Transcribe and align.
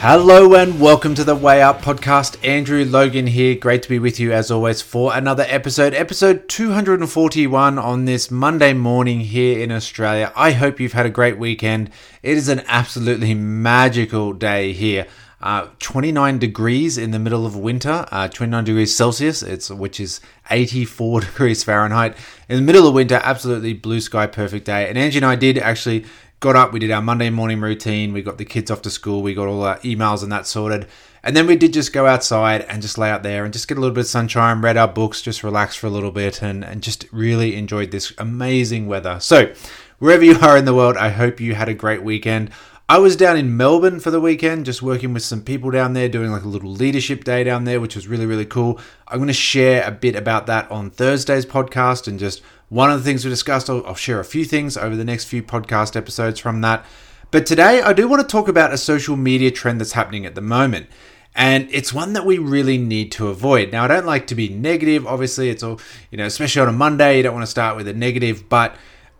Hello 0.00 0.54
and 0.54 0.80
welcome 0.80 1.16
to 1.16 1.24
the 1.24 1.34
Way 1.34 1.60
Out 1.60 1.82
podcast. 1.82 2.36
Andrew 2.46 2.84
Logan 2.84 3.26
here. 3.26 3.56
Great 3.56 3.82
to 3.82 3.88
be 3.88 3.98
with 3.98 4.20
you 4.20 4.32
as 4.32 4.48
always 4.48 4.80
for 4.80 5.12
another 5.12 5.44
episode, 5.48 5.92
episode 5.92 6.48
241 6.48 7.80
on 7.80 8.04
this 8.04 8.30
Monday 8.30 8.72
morning 8.74 9.18
here 9.18 9.58
in 9.58 9.72
Australia. 9.72 10.32
I 10.36 10.52
hope 10.52 10.78
you've 10.78 10.92
had 10.92 11.04
a 11.04 11.10
great 11.10 11.36
weekend. 11.36 11.90
It 12.22 12.36
is 12.36 12.48
an 12.48 12.62
absolutely 12.68 13.34
magical 13.34 14.32
day 14.32 14.72
here. 14.72 15.08
Uh, 15.40 15.68
29 15.80 16.38
degrees 16.38 16.96
in 16.96 17.10
the 17.10 17.18
middle 17.18 17.44
of 17.44 17.56
winter, 17.56 18.06
uh, 18.12 18.28
29 18.28 18.64
degrees 18.64 18.94
Celsius, 18.94 19.42
it's 19.42 19.68
which 19.68 19.98
is 19.98 20.20
84 20.48 21.20
degrees 21.22 21.64
Fahrenheit. 21.64 22.16
In 22.48 22.54
the 22.54 22.62
middle 22.62 22.86
of 22.86 22.94
winter, 22.94 23.20
absolutely 23.22 23.72
blue 23.74 24.00
sky, 24.00 24.28
perfect 24.28 24.66
day. 24.66 24.88
And 24.88 24.96
Angie 24.96 25.18
and 25.18 25.26
I 25.26 25.34
did 25.34 25.58
actually 25.58 26.06
got 26.40 26.56
up, 26.56 26.72
we 26.72 26.78
did 26.78 26.90
our 26.90 27.02
Monday 27.02 27.30
morning 27.30 27.60
routine, 27.60 28.12
we 28.12 28.22
got 28.22 28.38
the 28.38 28.44
kids 28.44 28.70
off 28.70 28.82
to 28.82 28.90
school, 28.90 29.22
we 29.22 29.34
got 29.34 29.48
all 29.48 29.62
our 29.62 29.78
emails 29.78 30.22
and 30.22 30.30
that 30.32 30.46
sorted. 30.46 30.86
And 31.22 31.36
then 31.36 31.46
we 31.46 31.56
did 31.56 31.72
just 31.72 31.92
go 31.92 32.06
outside 32.06 32.62
and 32.62 32.80
just 32.80 32.96
lay 32.96 33.10
out 33.10 33.24
there 33.24 33.44
and 33.44 33.52
just 33.52 33.66
get 33.66 33.76
a 33.76 33.80
little 33.80 33.94
bit 33.94 34.02
of 34.02 34.06
sunshine, 34.06 34.62
read 34.62 34.76
our 34.76 34.86
books, 34.86 35.20
just 35.20 35.42
relax 35.42 35.74
for 35.74 35.88
a 35.88 35.90
little 35.90 36.12
bit, 36.12 36.42
and, 36.42 36.64
and 36.64 36.82
just 36.82 37.06
really 37.10 37.56
enjoyed 37.56 37.90
this 37.90 38.12
amazing 38.18 38.86
weather. 38.86 39.18
So, 39.20 39.52
wherever 39.98 40.24
you 40.24 40.38
are 40.38 40.56
in 40.56 40.64
the 40.64 40.74
world, 40.74 40.96
I 40.96 41.10
hope 41.10 41.40
you 41.40 41.54
had 41.54 41.68
a 41.68 41.74
great 41.74 42.04
weekend. 42.04 42.50
I 42.90 42.98
was 42.98 43.16
down 43.16 43.36
in 43.36 43.54
Melbourne 43.54 44.00
for 44.00 44.10
the 44.10 44.20
weekend, 44.20 44.64
just 44.64 44.80
working 44.80 45.12
with 45.12 45.22
some 45.22 45.42
people 45.42 45.70
down 45.70 45.92
there, 45.92 46.08
doing 46.08 46.30
like 46.30 46.44
a 46.44 46.48
little 46.48 46.70
leadership 46.70 47.24
day 47.24 47.44
down 47.44 47.64
there, 47.64 47.80
which 47.80 47.96
was 47.96 48.08
really, 48.08 48.24
really 48.24 48.46
cool. 48.46 48.80
I'm 49.08 49.18
going 49.18 49.26
to 49.26 49.34
share 49.34 49.86
a 49.86 49.90
bit 49.90 50.16
about 50.16 50.46
that 50.46 50.70
on 50.70 50.88
Thursday's 50.88 51.44
podcast 51.44 52.08
and 52.08 52.18
just 52.18 52.40
one 52.68 52.90
of 52.90 52.98
the 52.98 53.04
things 53.04 53.24
we 53.24 53.30
discussed. 53.30 53.70
I'll, 53.70 53.84
I'll 53.86 53.94
share 53.94 54.20
a 54.20 54.24
few 54.24 54.44
things 54.44 54.76
over 54.76 54.96
the 54.96 55.04
next 55.04 55.24
few 55.24 55.42
podcast 55.42 55.96
episodes 55.96 56.38
from 56.38 56.60
that. 56.62 56.84
But 57.30 57.46
today, 57.46 57.82
I 57.82 57.92
do 57.92 58.08
want 58.08 58.22
to 58.22 58.26
talk 58.26 58.48
about 58.48 58.72
a 58.72 58.78
social 58.78 59.16
media 59.16 59.50
trend 59.50 59.80
that's 59.80 59.92
happening 59.92 60.24
at 60.24 60.34
the 60.34 60.40
moment. 60.40 60.86
And 61.34 61.68
it's 61.70 61.92
one 61.92 62.14
that 62.14 62.24
we 62.24 62.38
really 62.38 62.78
need 62.78 63.12
to 63.12 63.28
avoid. 63.28 63.70
Now, 63.70 63.84
I 63.84 63.86
don't 63.86 64.06
like 64.06 64.26
to 64.28 64.34
be 64.34 64.48
negative. 64.48 65.06
Obviously, 65.06 65.50
it's 65.50 65.62
all, 65.62 65.78
you 66.10 66.18
know, 66.18 66.26
especially 66.26 66.62
on 66.62 66.68
a 66.68 66.72
Monday, 66.72 67.18
you 67.18 67.22
don't 67.22 67.34
want 67.34 67.44
to 67.44 67.50
start 67.50 67.76
with 67.76 67.86
a 67.86 67.92
negative, 67.92 68.48
but 68.48 68.74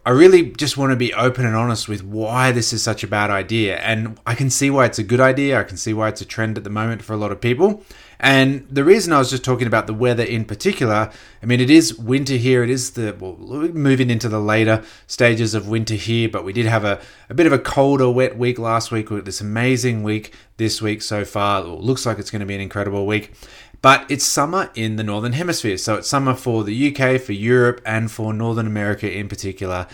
I 0.04 0.10
really 0.10 0.50
just 0.52 0.78
want 0.78 0.90
to 0.90 0.96
be 0.96 1.12
open 1.12 1.44
and 1.44 1.54
honest 1.54 1.86
with 1.86 2.02
why 2.02 2.50
this 2.50 2.72
is 2.72 2.82
such 2.82 3.04
a 3.04 3.06
bad 3.06 3.30
idea. 3.30 3.76
And 3.76 4.18
I 4.26 4.34
can 4.34 4.48
see 4.48 4.70
why 4.70 4.86
it's 4.86 4.98
a 4.98 5.02
good 5.02 5.20
idea. 5.20 5.60
I 5.60 5.64
can 5.64 5.76
see 5.76 5.92
why 5.92 6.08
it's 6.08 6.22
a 6.22 6.24
trend 6.24 6.56
at 6.56 6.64
the 6.64 6.70
moment 6.70 7.02
for 7.02 7.12
a 7.12 7.18
lot 7.18 7.30
of 7.30 7.42
people. 7.42 7.84
And 8.20 8.66
the 8.68 8.82
reason 8.82 9.12
I 9.12 9.18
was 9.18 9.30
just 9.30 9.44
talking 9.44 9.68
about 9.68 9.86
the 9.86 9.94
weather 9.94 10.24
in 10.24 10.44
particular, 10.44 11.10
I 11.42 11.46
mean, 11.46 11.60
it 11.60 11.70
is 11.70 11.96
winter 11.96 12.34
here. 12.34 12.64
It 12.64 12.70
is 12.70 12.92
the, 12.92 13.16
well, 13.18 13.36
moving 13.36 14.10
into 14.10 14.28
the 14.28 14.40
later 14.40 14.82
stages 15.06 15.54
of 15.54 15.68
winter 15.68 15.94
here, 15.94 16.28
but 16.28 16.44
we 16.44 16.52
did 16.52 16.66
have 16.66 16.84
a, 16.84 17.00
a 17.28 17.34
bit 17.34 17.46
of 17.46 17.52
a 17.52 17.58
colder, 17.58 18.10
wet 18.10 18.36
week 18.36 18.58
last 18.58 18.90
week. 18.90 19.10
We 19.10 19.20
this 19.20 19.40
amazing 19.40 20.02
week 20.02 20.34
this 20.56 20.82
week 20.82 21.02
so 21.02 21.24
far. 21.24 21.62
It 21.62 21.68
looks 21.68 22.06
like 22.06 22.18
it's 22.18 22.30
going 22.30 22.40
to 22.40 22.46
be 22.46 22.56
an 22.56 22.60
incredible 22.60 23.06
week. 23.06 23.32
But 23.80 24.10
it's 24.10 24.24
summer 24.24 24.70
in 24.74 24.96
the 24.96 25.04
Northern 25.04 25.34
Hemisphere. 25.34 25.78
So 25.78 25.96
it's 25.96 26.08
summer 26.08 26.34
for 26.34 26.64
the 26.64 26.88
UK, 26.88 27.20
for 27.20 27.32
Europe, 27.32 27.80
and 27.86 28.10
for 28.10 28.34
Northern 28.34 28.66
America 28.66 29.10
in 29.10 29.28
particular. 29.28 29.86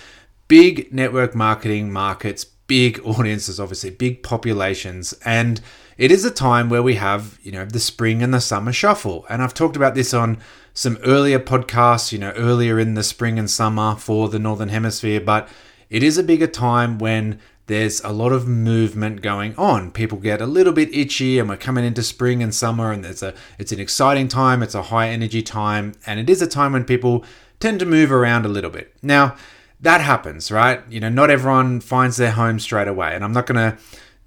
Big 0.49 0.93
network 0.93 1.35
marketing 1.35 1.93
markets, 1.93 2.47
big 2.67 3.01
audiences, 3.05 3.61
obviously, 3.61 3.91
big 3.91 4.23
populations. 4.23 5.13
And 5.25 5.61
it 5.97 6.11
is 6.11 6.25
a 6.25 6.31
time 6.31 6.69
where 6.69 6.83
we 6.83 6.97
have, 6.97 7.39
you 7.43 7.53
know, 7.53 7.65
the 7.65 7.81
spring 7.81 8.23
and 8.23 8.33
the 8.33 8.41
summer 8.41 8.73
shuffle. 8.73 9.27
And 9.29 9.43
I've 9.43 9.55
talked 9.55 9.77
about 9.77 9.95
this 9.95 10.13
on 10.13 10.39
some 10.73 10.99
earlier 11.05 11.39
podcasts, 11.39 12.13
you 12.13 12.19
know, 12.19 12.33
earlier 12.33 12.79
in 12.79 12.95
the 12.95 13.03
spring 13.03 13.39
and 13.39 13.49
summer 13.49 13.95
for 13.97 14.29
the 14.29 14.39
Northern 14.39 14.71
Hemisphere. 14.71 15.21
But 15.21 15.49
it 15.89 16.03
is 16.03 16.19
a 16.19 16.23
bigger 16.23 16.49
time 16.49 16.99
when 16.99 17.39
there's 17.67 18.01
a 18.03 18.13
lot 18.13 18.33
of 18.33 18.47
movement 18.47 19.23
going 19.23 19.55
on. 19.57 19.91
People 19.91 20.19
get 20.19 20.41
a 20.41 20.47
little 20.47 20.73
bit 20.73 20.95
itchy 20.95 21.39
and 21.39 21.49
we're 21.49 21.57
coming 21.57 21.85
into 21.85 22.03
spring 22.03 22.43
and 22.43 22.55
summer 22.55 22.93
and 22.93 23.07
it's 23.07 23.23
a 23.23 23.35
it's 23.59 23.73
an 23.73 23.81
exciting 23.81 24.29
time, 24.29 24.63
it's 24.63 24.75
a 24.75 24.83
high 24.83 25.09
energy 25.09 25.43
time, 25.43 25.95
and 26.07 26.21
it 26.21 26.29
is 26.29 26.43
a 26.43 26.47
time 26.47 26.73
when 26.73 26.85
people 26.85 27.25
tend 27.61 27.81
to 27.81 27.87
move 27.87 28.13
around 28.13 28.45
a 28.45 28.51
little 28.51 28.71
bit. 28.71 28.95
Now, 29.03 29.37
that 29.81 30.01
happens, 30.01 30.51
right? 30.51 30.83
You 30.89 31.01
know, 31.01 31.09
not 31.09 31.31
everyone 31.31 31.81
finds 31.81 32.17
their 32.17 32.33
home 32.33 32.59
straight 32.59 32.89
away. 32.89 33.15
And 33.15 33.25
I'm 33.25 33.33
not 33.33 33.47
going 33.47 33.73
to 33.73 33.79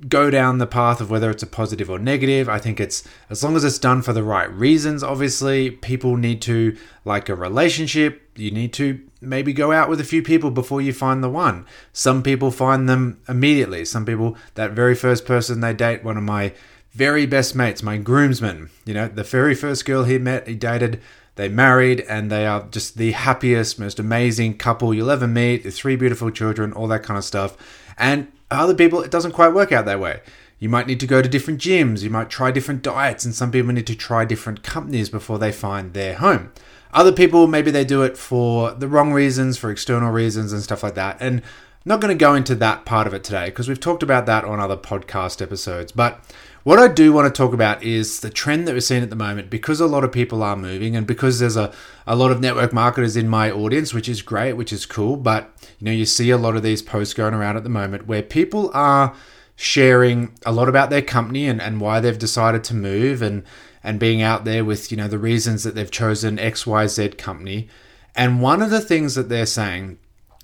go 0.08 0.30
down 0.30 0.60
the 0.60 0.68
path 0.68 1.02
of 1.02 1.10
whether 1.10 1.32
it's 1.32 1.44
a 1.44 1.48
positive 1.48 1.90
or 1.90 1.98
negative. 1.98 2.48
I 2.48 2.60
think 2.60 2.80
it's 2.80 3.08
as 3.30 3.44
long 3.44 3.56
as 3.56 3.64
it's 3.64 3.80
done 3.80 4.02
for 4.02 4.14
the 4.14 4.24
right 4.24 4.52
reasons, 4.52 5.02
obviously, 5.04 5.72
people 5.72 6.18
need 6.18 6.42
to 6.44 6.78
like 7.04 7.30
a 7.30 7.36
relationship, 7.36 8.22
you 8.36 8.52
need 8.52 8.74
to 8.74 9.02
maybe 9.20 9.54
go 9.54 9.72
out 9.72 9.90
with 9.90 10.00
a 10.00 10.04
few 10.04 10.22
people 10.22 10.52
before 10.52 10.82
you 10.82 10.94
find 10.94 11.24
the 11.24 11.30
one. 11.30 11.66
Some 11.92 12.22
people 12.22 12.52
find 12.52 12.88
them 12.88 13.20
immediately. 13.28 13.86
Some 13.86 14.06
people 14.06 14.38
that 14.54 14.72
very 14.72 14.94
first 14.94 15.26
person 15.26 15.62
they 15.62 15.74
date, 15.74 16.04
one 16.04 16.18
of 16.18 16.24
my 16.24 16.54
very 16.92 17.26
best 17.26 17.56
mates, 17.56 17.82
my 17.82 17.98
groomsmen, 17.98 18.70
you 18.86 18.94
know, 18.94 19.08
the 19.08 19.24
very 19.24 19.56
first 19.56 19.86
girl 19.86 20.04
he 20.04 20.18
met, 20.18 20.48
he 20.48 20.56
dated, 20.56 21.02
they 21.38 21.48
married 21.48 22.02
and 22.02 22.32
they 22.32 22.46
are 22.46 22.68
just 22.70 22.98
the 22.98 23.12
happiest, 23.12 23.80
most 23.80 24.00
amazing 24.00 24.58
couple 24.58 24.94
you'll 24.94 25.10
ever 25.10 25.28
meet. 25.28 25.64
The 25.64 25.72
three 25.72 25.96
beautiful 25.96 26.30
children, 26.30 26.74
all 26.74 26.88
that 26.88 27.04
kind 27.04 27.18
of 27.18 27.24
stuff. 27.24 27.56
And 27.98 28.32
other 28.52 28.76
people, 28.76 29.02
it 29.02 29.12
doesn't 29.12 29.32
quite 29.32 29.54
work 29.54 29.72
out 29.72 29.86
that 29.86 30.00
way. 30.00 30.22
You 30.60 30.70
might 30.70 30.88
need 30.88 31.00
to 31.02 31.08
go 31.08 31.22
to 31.22 31.30
different 31.30 31.62
gyms, 31.62 32.02
you 32.02 32.10
might 32.10 32.30
try 32.30 32.50
different 32.50 32.82
diets, 32.82 33.24
and 33.24 33.36
some 33.36 33.52
people 33.52 33.72
need 33.72 33.86
to 33.88 33.96
try 33.96 34.26
different 34.26 34.64
companies 34.64 35.10
before 35.10 35.38
they 35.38 35.52
find 35.52 35.94
their 35.94 36.16
home. 36.16 36.52
Other 36.92 37.12
people, 37.12 37.46
maybe 37.46 37.70
they 37.70 37.86
do 37.86 38.02
it 38.02 38.18
for 38.18 38.72
the 38.72 38.88
wrong 38.88 39.14
reasons, 39.14 39.58
for 39.58 39.70
external 39.70 40.12
reasons, 40.12 40.52
and 40.52 40.64
stuff 40.64 40.82
like 40.82 40.96
that. 40.96 41.18
And 41.20 41.44
not 41.88 42.02
going 42.02 42.16
to 42.16 42.20
go 42.20 42.36
into 42.36 42.54
that 42.56 42.86
part 42.86 43.08
of 43.08 43.14
it 43.14 43.24
today 43.24 43.46
because 43.46 43.68
we've 43.68 43.80
talked 43.80 44.04
about 44.04 44.26
that 44.26 44.44
on 44.44 44.60
other 44.60 44.78
podcast 44.78 45.42
episodes. 45.42 45.92
But 45.92 46.22
what 46.64 46.80
I 46.80 46.90
do 46.90 47.14
want 47.14 47.34
to 47.34 47.38
talk 47.38 47.54
about 47.54 47.82
is 47.82 48.20
the 48.20 48.30
trend 48.30 48.68
that 48.68 48.74
we're 48.74 48.82
seeing 48.82 49.04
at 49.04 49.10
the 49.10 49.16
moment 49.16 49.50
because 49.50 49.80
a 49.80 49.88
lot 49.88 50.04
of 50.04 50.12
people 50.12 50.44
are 50.44 50.58
moving 50.58 50.98
and 50.98 51.08
because 51.08 51.40
there's 51.40 51.56
a, 51.56 51.74
a 52.06 52.16
lot 52.16 52.30
of 52.30 52.42
network 52.42 52.74
marketers 52.74 53.16
in 53.16 53.30
my 53.30 53.50
audience, 53.50 53.94
which 53.94 54.10
is 54.10 54.22
great, 54.22 54.54
which 54.54 54.74
is 54.74 54.86
cool. 54.86 55.16
But 55.16 55.50
you 55.80 55.86
know, 55.86 55.92
you 55.92 56.06
see 56.06 56.30
a 56.30 56.38
lot 56.38 56.58
of 56.58 56.64
these 56.64 56.82
posts 56.82 57.14
going 57.14 57.34
around 57.34 57.56
at 57.56 57.64
the 57.64 57.70
moment 57.70 58.06
where 58.06 58.22
people 58.22 58.70
are 58.74 59.16
sharing 59.56 60.34
a 60.46 60.52
lot 60.52 60.68
about 60.68 60.90
their 60.90 61.02
company 61.02 61.48
and, 61.48 61.62
and 61.62 61.80
why 61.80 62.02
they've 62.02 62.20
decided 62.20 62.64
to 62.66 62.76
move 62.76 63.22
and 63.22 63.44
and 63.82 63.98
being 63.98 64.22
out 64.22 64.44
there 64.44 64.66
with 64.66 64.92
you 64.92 64.98
know 64.98 65.08
the 65.08 65.18
reasons 65.18 65.64
that 65.64 65.74
they've 65.74 65.90
chosen 65.90 66.36
XYZ 66.36 67.18
company. 67.18 67.70
And 68.14 68.42
one 68.42 68.62
of 68.62 68.72
the 68.72 68.82
things 68.82 69.16
that 69.16 69.30
they're 69.30 69.46
saying 69.46 70.00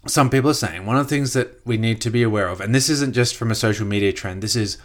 some 0.06 0.30
people 0.30 0.50
are 0.50 0.56
saying 0.56 0.86
one 0.86 0.97
of 0.97 1.08
the 1.08 1.16
things 1.16 1.34
that 1.34 1.62
we 1.66 1.78
need 1.78 2.02
to 2.02 2.09
be 2.09 2.24
aware 2.24 2.47
of, 2.47 2.59
and 2.59 2.74
this 2.74 2.90
isn't 2.90 3.14
just 3.14 3.36
from 3.36 3.52
a 3.52 3.56
social 3.56 3.86
media 3.86 4.12
trend, 4.12 4.44
this 4.44 4.56
is 4.56 4.78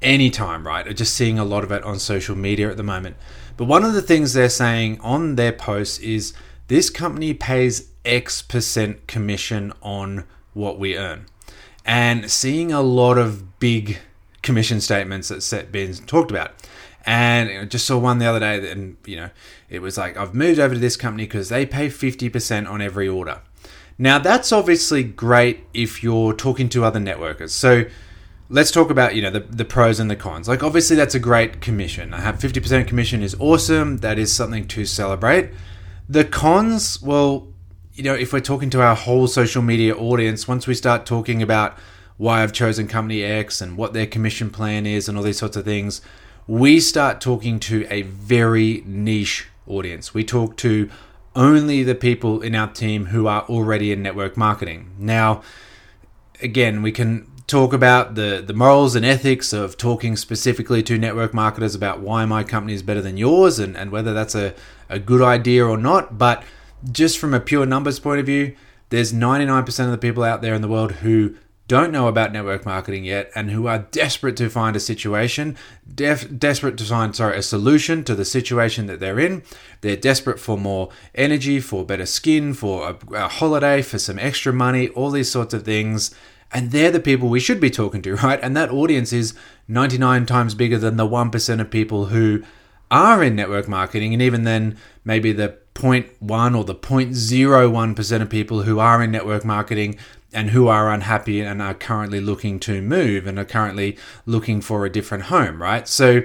any 0.00 0.30
time, 0.30 0.66
right? 0.66 0.86
Or 0.86 0.92
just 0.92 1.14
seeing 1.14 1.38
a 1.38 1.44
lot 1.44 1.64
of 1.64 1.70
it 1.70 1.82
on 1.84 1.98
social 1.98 2.36
media 2.36 2.70
at 2.70 2.76
the 2.76 2.82
moment. 2.82 3.16
But 3.56 3.66
one 3.66 3.84
of 3.84 3.92
the 3.92 4.02
things 4.02 4.32
they're 4.32 4.48
saying 4.48 5.00
on 5.00 5.36
their 5.36 5.52
posts 5.52 5.98
is 5.98 6.32
this 6.68 6.90
company 6.90 7.34
pays 7.34 7.90
X 8.04 8.42
percent 8.42 9.06
commission 9.06 9.72
on 9.82 10.24
what 10.54 10.78
we 10.78 10.96
earn. 10.96 11.26
And 11.84 12.30
seeing 12.30 12.72
a 12.72 12.80
lot 12.80 13.18
of 13.18 13.58
big 13.58 13.98
commission 14.42 14.80
statements 14.80 15.28
that 15.28 15.42
set 15.42 15.70
been 15.70 15.94
talked 15.94 16.30
about. 16.30 16.52
And 17.04 17.50
I 17.50 17.64
just 17.64 17.86
saw 17.86 17.98
one 17.98 18.18
the 18.18 18.26
other 18.26 18.40
day, 18.40 18.70
and 18.70 18.96
you 19.04 19.16
know, 19.16 19.30
it 19.68 19.82
was 19.82 19.98
like, 19.98 20.16
I've 20.16 20.34
moved 20.34 20.60
over 20.60 20.74
to 20.74 20.80
this 20.80 20.96
company 20.96 21.24
because 21.24 21.48
they 21.48 21.66
pay 21.66 21.88
50% 21.88 22.68
on 22.70 22.80
every 22.80 23.08
order. 23.08 23.40
Now, 23.98 24.18
that's 24.18 24.52
obviously 24.52 25.02
great 25.02 25.66
if 25.74 26.02
you're 26.02 26.32
talking 26.32 26.68
to 26.70 26.84
other 26.84 27.00
networkers. 27.00 27.50
So, 27.50 27.84
let's 28.48 28.70
talk 28.70 28.90
about 28.90 29.14
you 29.14 29.22
know 29.22 29.30
the, 29.30 29.40
the 29.40 29.64
pros 29.64 29.98
and 29.98 30.10
the 30.10 30.16
cons 30.16 30.46
like 30.46 30.62
obviously 30.62 30.94
that's 30.94 31.14
a 31.14 31.18
great 31.18 31.62
commission 31.62 32.12
i 32.12 32.20
have 32.20 32.38
50% 32.38 32.86
commission 32.86 33.22
is 33.22 33.34
awesome 33.40 33.98
that 33.98 34.18
is 34.18 34.30
something 34.30 34.68
to 34.68 34.84
celebrate 34.84 35.48
the 36.06 36.22
cons 36.22 37.00
well 37.00 37.48
you 37.94 38.02
know 38.02 38.12
if 38.12 38.30
we're 38.30 38.40
talking 38.40 38.68
to 38.68 38.82
our 38.82 38.94
whole 38.94 39.26
social 39.26 39.62
media 39.62 39.94
audience 39.94 40.46
once 40.46 40.66
we 40.66 40.74
start 40.74 41.06
talking 41.06 41.40
about 41.40 41.78
why 42.18 42.42
i've 42.42 42.52
chosen 42.52 42.86
company 42.86 43.22
x 43.22 43.62
and 43.62 43.78
what 43.78 43.94
their 43.94 44.06
commission 44.06 44.50
plan 44.50 44.84
is 44.84 45.08
and 45.08 45.16
all 45.16 45.24
these 45.24 45.38
sorts 45.38 45.56
of 45.56 45.64
things 45.64 46.02
we 46.46 46.80
start 46.80 47.20
talking 47.20 47.60
to 47.60 47.86
a 47.88 48.02
very 48.02 48.82
niche 48.84 49.46
audience. 49.66 50.12
We 50.12 50.24
talk 50.24 50.56
to 50.58 50.90
only 51.34 51.82
the 51.82 51.94
people 51.94 52.40
in 52.42 52.54
our 52.54 52.70
team 52.72 53.06
who 53.06 53.26
are 53.26 53.42
already 53.42 53.92
in 53.92 54.02
network 54.02 54.36
marketing. 54.36 54.90
Now, 54.98 55.42
again, 56.40 56.82
we 56.82 56.92
can 56.92 57.26
talk 57.46 57.72
about 57.72 58.14
the, 58.14 58.42
the 58.46 58.54
morals 58.54 58.94
and 58.94 59.04
ethics 59.04 59.52
of 59.52 59.76
talking 59.76 60.16
specifically 60.16 60.82
to 60.82 60.98
network 60.98 61.34
marketers 61.34 61.74
about 61.74 62.00
why 62.00 62.24
my 62.24 62.44
company 62.44 62.74
is 62.74 62.82
better 62.82 63.02
than 63.02 63.16
yours 63.16 63.58
and, 63.58 63.76
and 63.76 63.90
whether 63.90 64.14
that's 64.14 64.34
a, 64.34 64.54
a 64.88 64.98
good 64.98 65.22
idea 65.22 65.64
or 65.64 65.76
not. 65.76 66.18
But 66.18 66.42
just 66.90 67.18
from 67.18 67.34
a 67.34 67.40
pure 67.40 67.66
numbers 67.66 67.98
point 67.98 68.20
of 68.20 68.26
view, 68.26 68.54
there's 68.90 69.12
99% 69.12 69.84
of 69.84 69.90
the 69.90 69.98
people 69.98 70.22
out 70.22 70.42
there 70.42 70.54
in 70.54 70.62
the 70.62 70.68
world 70.68 70.92
who 70.92 71.34
don't 71.68 71.92
know 71.92 72.08
about 72.08 72.32
network 72.32 72.66
marketing 72.66 73.04
yet 73.04 73.30
and 73.34 73.50
who 73.50 73.66
are 73.66 73.78
desperate 73.78 74.36
to 74.36 74.50
find 74.50 74.74
a 74.76 74.80
situation, 74.80 75.56
def- 75.92 76.38
desperate 76.38 76.76
to 76.78 76.84
find 76.84 77.14
sorry 77.14 77.38
a 77.38 77.42
solution 77.42 78.04
to 78.04 78.14
the 78.14 78.24
situation 78.24 78.86
that 78.86 79.00
they're 79.00 79.20
in. 79.20 79.42
They're 79.80 79.96
desperate 79.96 80.40
for 80.40 80.58
more 80.58 80.90
energy, 81.14 81.60
for 81.60 81.84
better 81.84 82.06
skin, 82.06 82.52
for 82.54 82.90
a, 82.90 83.14
a 83.14 83.28
holiday, 83.28 83.82
for 83.82 83.98
some 83.98 84.18
extra 84.18 84.52
money, 84.52 84.88
all 84.90 85.10
these 85.10 85.30
sorts 85.30 85.54
of 85.54 85.64
things. 85.64 86.14
And 86.54 86.70
they're 86.70 86.90
the 86.90 87.00
people 87.00 87.28
we 87.28 87.40
should 87.40 87.60
be 87.60 87.70
talking 87.70 88.02
to, 88.02 88.16
right? 88.22 88.40
And 88.42 88.56
that 88.56 88.70
audience 88.70 89.12
is 89.12 89.34
99 89.68 90.26
times 90.26 90.54
bigger 90.54 90.78
than 90.78 90.96
the 90.96 91.06
1% 91.06 91.60
of 91.60 91.70
people 91.70 92.06
who 92.06 92.42
are 92.90 93.22
in 93.22 93.34
network 93.34 93.68
marketing. 93.68 94.12
And 94.12 94.20
even 94.20 94.44
then, 94.44 94.76
maybe 95.04 95.32
the 95.32 95.56
0.1 95.74 96.56
or 96.56 96.64
the 96.64 96.74
0.01% 96.74 98.22
of 98.22 98.28
people 98.28 98.62
who 98.62 98.78
are 98.78 99.02
in 99.02 99.10
network 99.10 99.44
marketing 99.44 99.96
and 100.32 100.50
who 100.50 100.68
are 100.68 100.90
unhappy 100.90 101.40
and 101.40 101.60
are 101.60 101.74
currently 101.74 102.20
looking 102.20 102.58
to 102.60 102.80
move 102.80 103.26
and 103.26 103.38
are 103.38 103.44
currently 103.44 103.96
looking 104.26 104.60
for 104.60 104.84
a 104.84 104.90
different 104.90 105.24
home, 105.24 105.60
right? 105.60 105.86
So 105.86 106.22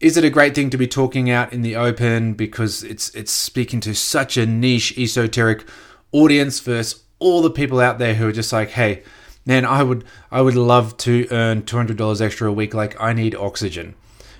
is 0.00 0.16
it 0.16 0.24
a 0.24 0.30
great 0.30 0.54
thing 0.54 0.70
to 0.70 0.78
be 0.78 0.86
talking 0.86 1.30
out 1.30 1.52
in 1.52 1.62
the 1.62 1.76
open 1.76 2.34
because 2.34 2.82
it's 2.82 3.14
it's 3.14 3.32
speaking 3.32 3.80
to 3.80 3.94
such 3.94 4.36
a 4.36 4.46
niche 4.46 4.96
esoteric 4.96 5.64
audience 6.12 6.60
versus 6.60 7.02
all 7.18 7.42
the 7.42 7.50
people 7.50 7.80
out 7.80 7.98
there 7.98 8.14
who 8.14 8.28
are 8.28 8.32
just 8.32 8.52
like, 8.52 8.70
hey, 8.70 9.02
man, 9.44 9.64
I 9.64 9.82
would 9.82 10.04
I 10.30 10.40
would 10.40 10.56
love 10.56 10.96
to 10.98 11.26
earn 11.30 11.64
two 11.64 11.76
hundred 11.76 11.98
dollars 11.98 12.20
extra 12.20 12.48
a 12.48 12.52
week. 12.52 12.72
Like 12.74 13.00
I 13.00 13.12
need 13.12 13.34
oxygen. 13.34 13.94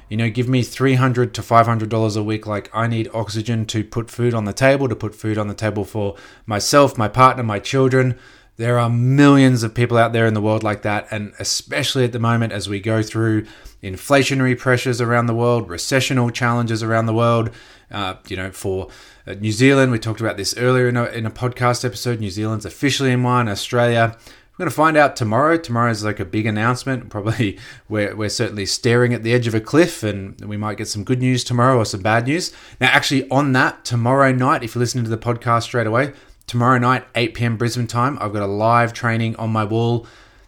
You 0.09 0.17
know, 0.17 0.31
give 0.31 0.49
me 0.49 0.63
three 0.63 0.95
hundred 0.95 1.35
to 1.35 1.43
five 1.43 1.67
hundred 1.67 1.91
dollars 1.91 2.17
a 2.17 2.23
week. 2.23 2.47
Like 2.47 2.71
I 2.75 2.87
need 2.87 3.09
oxygen 3.13 3.67
to 3.67 3.85
put 3.85 4.11
food 4.11 4.35
on 4.35 4.45
the 4.45 4.53
table, 4.53 4.89
to 4.89 4.97
put 4.97 5.15
food 5.15 5.39
on 5.39 5.49
the 5.49 5.55
table 5.55 5.85
for 5.85 6.17
myself, 6.47 6.99
my 6.99 7.07
partner, 7.09 7.43
my 7.43 7.59
children. 7.59 8.19
There 8.61 8.79
are 8.79 8.91
millions 8.91 9.63
of 9.63 9.73
people 9.73 9.97
out 9.97 10.13
there 10.13 10.27
in 10.27 10.35
the 10.35 10.41
world 10.43 10.63
like 10.63 10.83
that, 10.83 11.09
and 11.11 11.33
especially 11.39 12.05
at 12.05 12.13
the 12.13 12.19
moment 12.19 12.53
as 12.53 12.69
we 12.69 12.79
go 12.79 13.03
through 13.03 13.47
inflationary 13.83 14.59
pressures 14.59 15.01
around 15.01 15.29
the 15.29 15.35
world, 15.35 15.71
recessional 15.71 16.29
challenges 16.29 16.83
around 16.83 17.07
the 17.07 17.15
world. 17.15 17.49
Uh, 17.91 18.17
you 18.29 18.37
know, 18.37 18.51
for 18.51 18.89
uh, 19.27 19.33
New 19.33 19.51
Zealand, 19.51 19.93
we 19.93 19.99
talked 19.99 20.21
about 20.21 20.37
this 20.37 20.55
earlier 20.59 20.91
in 20.91 20.99
a, 20.99 21.05
in 21.07 21.25
a 21.25 21.31
podcast 21.31 21.87
episode. 21.87 22.21
New 22.21 22.29
Zealand's 22.29 22.67
officially 22.67 23.13
in 23.13 23.23
one. 23.23 23.49
Australia, 23.49 24.15
we're 24.53 24.65
going 24.65 24.69
to 24.69 24.77
find 24.77 24.99
out 24.99 25.17
tomorrow. 25.17 25.57
Tomorrow 25.57 25.93
is 25.93 26.05
like 26.05 26.21
a 26.21 26.27
big 26.27 26.45
announcement. 26.45 27.09
Probably 27.09 27.59
we're, 27.89 28.15
we're 28.15 28.29
certainly 28.29 28.67
staring 28.67 29.15
at 29.15 29.23
the 29.23 29.33
edge 29.33 29.47
of 29.47 29.55
a 29.55 29.61
cliff, 29.63 30.03
and 30.03 30.39
we 30.45 30.59
might 30.59 30.77
get 30.77 30.89
some 30.89 31.03
good 31.03 31.21
news 31.21 31.45
tomorrow 31.45 31.79
or 31.79 31.87
some 31.87 32.03
bad 32.03 32.27
news. 32.27 32.53
Now, 32.79 32.89
actually, 32.89 33.27
on 33.31 33.53
that, 33.55 33.87
tomorrow 33.87 34.33
night, 34.33 34.63
if 34.63 34.75
you're 34.75 34.81
listening 34.81 35.05
to 35.05 35.11
the 35.11 35.17
podcast 35.17 35.63
straight 35.63 35.87
away, 35.87 36.13
Tomorrow 36.51 36.79
night, 36.79 37.05
8 37.15 37.35
p.m. 37.35 37.57
Brisbane 37.57 37.87
time, 37.87 38.19
I've 38.21 38.33
got 38.33 38.43
a 38.43 38.47
live 38.47 38.93
training 38.93 39.37
on 39.37 39.51
my 39.51 39.63
wall. 39.63 40.05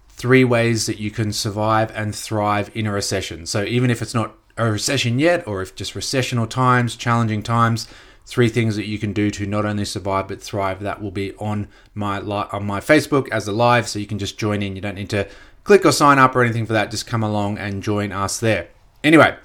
Three 0.08 0.42
ways 0.42 0.86
that 0.86 0.98
you 0.98 1.12
can 1.12 1.32
survive 1.32 1.92
and 1.94 2.12
thrive 2.12 2.72
in 2.74 2.88
a 2.88 2.92
recession. 2.92 3.46
So, 3.46 3.62
even 3.62 3.88
if 3.88 4.02
it's 4.02 4.12
not 4.12 4.34
a 4.56 4.68
recession 4.72 5.20
yet, 5.20 5.46
or 5.46 5.62
if 5.62 5.76
just 5.76 5.94
recessional 5.94 6.48
times, 6.48 6.96
challenging 6.96 7.40
times, 7.44 7.86
three 8.26 8.48
things 8.48 8.74
that 8.74 8.86
you 8.86 8.98
can 8.98 9.12
do 9.12 9.30
to 9.30 9.46
not 9.46 9.64
only 9.64 9.84
survive 9.84 10.26
but 10.26 10.42
thrive. 10.42 10.80
That 10.80 11.00
will 11.00 11.12
be 11.12 11.34
on 11.36 11.68
my 11.94 12.18
on 12.18 12.66
my 12.66 12.80
Facebook 12.80 13.28
as 13.30 13.46
a 13.46 13.52
live, 13.52 13.86
so 13.86 14.00
you 14.00 14.06
can 14.06 14.18
just 14.18 14.36
join 14.36 14.60
in. 14.60 14.74
You 14.74 14.82
don't 14.82 14.96
need 14.96 15.10
to 15.10 15.28
click 15.62 15.86
or 15.86 15.92
sign 15.92 16.18
up 16.18 16.34
or 16.34 16.42
anything 16.42 16.66
for 16.66 16.72
that. 16.72 16.90
Just 16.90 17.06
come 17.06 17.22
along 17.22 17.58
and 17.58 17.80
join 17.80 18.10
us 18.10 18.40
there. 18.40 18.70
Anyway, 19.04 19.36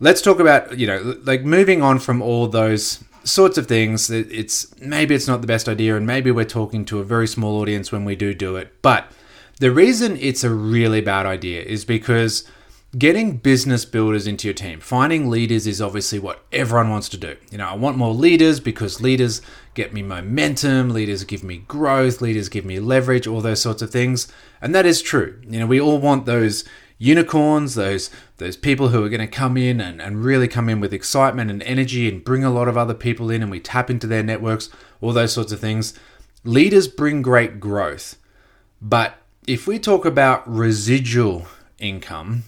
let's 0.00 0.22
talk 0.22 0.40
about 0.40 0.78
you 0.78 0.86
know 0.86 1.20
like 1.24 1.44
moving 1.44 1.82
on 1.82 1.98
from 1.98 2.22
all 2.22 2.46
those 2.46 3.04
sorts 3.24 3.58
of 3.58 3.66
things. 3.66 4.10
It's 4.10 4.78
maybe 4.80 5.14
it's 5.14 5.26
not 5.26 5.40
the 5.40 5.46
best 5.46 5.68
idea, 5.68 5.96
and 5.96 6.06
maybe 6.06 6.30
we're 6.30 6.44
talking 6.44 6.84
to 6.86 7.00
a 7.00 7.04
very 7.04 7.26
small 7.26 7.60
audience 7.60 7.90
when 7.90 8.04
we 8.04 8.14
do 8.14 8.34
do 8.34 8.56
it. 8.56 8.72
But 8.82 9.10
the 9.60 9.70
reason 9.70 10.16
it's 10.16 10.44
a 10.44 10.50
really 10.50 11.00
bad 11.00 11.26
idea 11.26 11.62
is 11.62 11.84
because 11.84 12.44
getting 12.96 13.36
business 13.36 13.84
builders 13.84 14.26
into 14.26 14.46
your 14.46 14.54
team, 14.54 14.80
finding 14.80 15.28
leaders 15.28 15.66
is 15.66 15.82
obviously 15.82 16.18
what 16.18 16.44
everyone 16.52 16.90
wants 16.90 17.08
to 17.08 17.16
do. 17.16 17.36
You 17.50 17.58
know, 17.58 17.68
I 17.68 17.74
want 17.74 17.96
more 17.96 18.14
leaders 18.14 18.60
because 18.60 19.00
leaders 19.00 19.42
get 19.74 19.92
me 19.92 20.02
momentum, 20.02 20.90
leaders 20.90 21.24
give 21.24 21.42
me 21.42 21.58
growth, 21.58 22.20
leaders 22.20 22.48
give 22.48 22.64
me 22.64 22.78
leverage, 22.78 23.26
all 23.26 23.40
those 23.40 23.60
sorts 23.60 23.82
of 23.82 23.90
things. 23.90 24.28
And 24.60 24.74
that 24.74 24.86
is 24.86 25.02
true. 25.02 25.40
You 25.48 25.60
know, 25.60 25.66
we 25.66 25.80
all 25.80 25.98
want 25.98 26.26
those 26.26 26.64
unicorns, 26.98 27.74
those 27.74 28.10
those 28.38 28.56
people 28.56 28.88
who 28.88 29.04
are 29.04 29.08
going 29.08 29.20
to 29.20 29.26
come 29.26 29.56
in 29.56 29.80
and, 29.80 30.00
and 30.00 30.24
really 30.24 30.48
come 30.48 30.68
in 30.68 30.80
with 30.80 30.92
excitement 30.92 31.50
and 31.50 31.62
energy 31.62 32.08
and 32.08 32.24
bring 32.24 32.44
a 32.44 32.52
lot 32.52 32.68
of 32.68 32.76
other 32.76 32.94
people 32.94 33.30
in 33.30 33.42
and 33.42 33.50
we 33.50 33.60
tap 33.60 33.90
into 33.90 34.06
their 34.06 34.22
networks, 34.22 34.68
all 35.00 35.12
those 35.12 35.32
sorts 35.32 35.52
of 35.52 35.60
things. 35.60 35.94
Leaders 36.44 36.88
bring 36.88 37.22
great 37.22 37.60
growth. 37.60 38.16
But 38.80 39.18
if 39.46 39.66
we 39.66 39.78
talk 39.78 40.04
about 40.04 40.48
residual 40.50 41.46
income, 41.78 42.44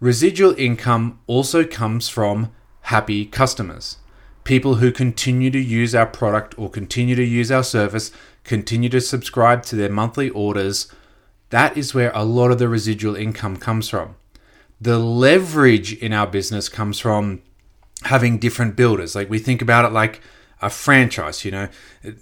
residual 0.00 0.54
income 0.58 1.18
also 1.26 1.64
comes 1.64 2.08
from 2.08 2.52
happy 2.82 3.26
customers. 3.26 3.98
People 4.44 4.76
who 4.76 4.92
continue 4.92 5.50
to 5.50 5.58
use 5.58 5.94
our 5.94 6.06
product 6.06 6.56
or 6.58 6.70
continue 6.70 7.16
to 7.16 7.24
use 7.24 7.50
our 7.50 7.64
service, 7.64 8.12
continue 8.44 8.88
to 8.90 9.00
subscribe 9.00 9.64
to 9.64 9.76
their 9.76 9.90
monthly 9.90 10.30
orders 10.30 10.92
that 11.56 11.74
is 11.74 11.94
where 11.94 12.12
a 12.14 12.22
lot 12.22 12.50
of 12.50 12.58
the 12.58 12.68
residual 12.68 13.16
income 13.16 13.56
comes 13.56 13.88
from. 13.88 14.14
The 14.78 14.98
leverage 14.98 15.94
in 15.94 16.12
our 16.12 16.26
business 16.26 16.68
comes 16.68 16.98
from 16.98 17.40
having 18.02 18.36
different 18.36 18.76
builders. 18.76 19.14
Like 19.14 19.30
we 19.30 19.38
think 19.38 19.62
about 19.62 19.86
it 19.86 19.92
like 19.92 20.20
a 20.60 20.68
franchise, 20.68 21.46
you 21.46 21.50
know, 21.50 21.68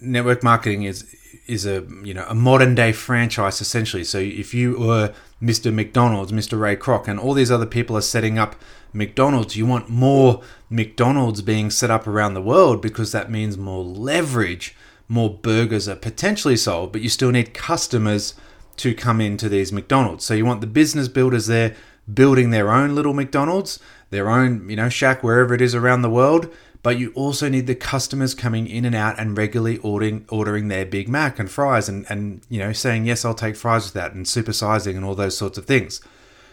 network 0.00 0.44
marketing 0.44 0.84
is 0.84 1.16
is 1.48 1.66
a 1.66 1.84
you 2.04 2.14
know 2.14 2.24
a 2.28 2.34
modern 2.36 2.76
day 2.76 2.92
franchise 2.92 3.60
essentially. 3.60 4.04
So 4.04 4.18
if 4.18 4.54
you 4.54 4.78
were 4.78 5.12
Mr. 5.42 5.74
McDonald's, 5.74 6.30
Mr. 6.30 6.56
Ray 6.56 6.76
Kroc, 6.76 7.08
and 7.08 7.18
all 7.18 7.34
these 7.34 7.50
other 7.50 7.66
people 7.66 7.96
are 7.96 8.02
setting 8.02 8.38
up 8.38 8.54
McDonald's, 8.92 9.56
you 9.56 9.66
want 9.66 9.88
more 9.88 10.42
McDonald's 10.70 11.42
being 11.42 11.72
set 11.72 11.90
up 11.90 12.06
around 12.06 12.34
the 12.34 12.48
world 12.54 12.80
because 12.80 13.10
that 13.10 13.32
means 13.32 13.58
more 13.58 13.82
leverage, 13.82 14.76
more 15.08 15.28
burgers 15.28 15.88
are 15.88 15.96
potentially 15.96 16.56
sold, 16.56 16.92
but 16.92 17.00
you 17.00 17.08
still 17.08 17.32
need 17.32 17.52
customers 17.52 18.34
to 18.76 18.94
come 18.94 19.20
into 19.20 19.48
these 19.48 19.72
McDonald's. 19.72 20.24
So 20.24 20.34
you 20.34 20.44
want 20.44 20.60
the 20.60 20.66
business 20.66 21.08
builders 21.08 21.46
there 21.46 21.74
building 22.12 22.50
their 22.50 22.70
own 22.70 22.94
little 22.94 23.14
McDonald's, 23.14 23.78
their 24.10 24.28
own, 24.28 24.68
you 24.68 24.76
know, 24.76 24.88
shack 24.88 25.22
wherever 25.22 25.54
it 25.54 25.60
is 25.60 25.74
around 25.74 26.02
the 26.02 26.10
world, 26.10 26.52
but 26.82 26.98
you 26.98 27.12
also 27.14 27.48
need 27.48 27.66
the 27.66 27.74
customers 27.74 28.34
coming 28.34 28.66
in 28.66 28.84
and 28.84 28.94
out 28.94 29.18
and 29.18 29.38
regularly 29.38 29.78
ordering 29.78 30.26
ordering 30.28 30.68
their 30.68 30.84
Big 30.84 31.08
Mac 31.08 31.38
and 31.38 31.50
fries 31.50 31.88
and 31.88 32.04
and 32.10 32.42
you 32.50 32.58
know 32.58 32.72
saying 32.74 33.06
yes, 33.06 33.24
I'll 33.24 33.34
take 33.34 33.56
fries 33.56 33.84
with 33.86 33.94
that 33.94 34.12
and 34.12 34.26
supersizing 34.26 34.94
and 34.94 35.04
all 35.04 35.14
those 35.14 35.36
sorts 35.36 35.56
of 35.56 35.64
things. 35.64 36.02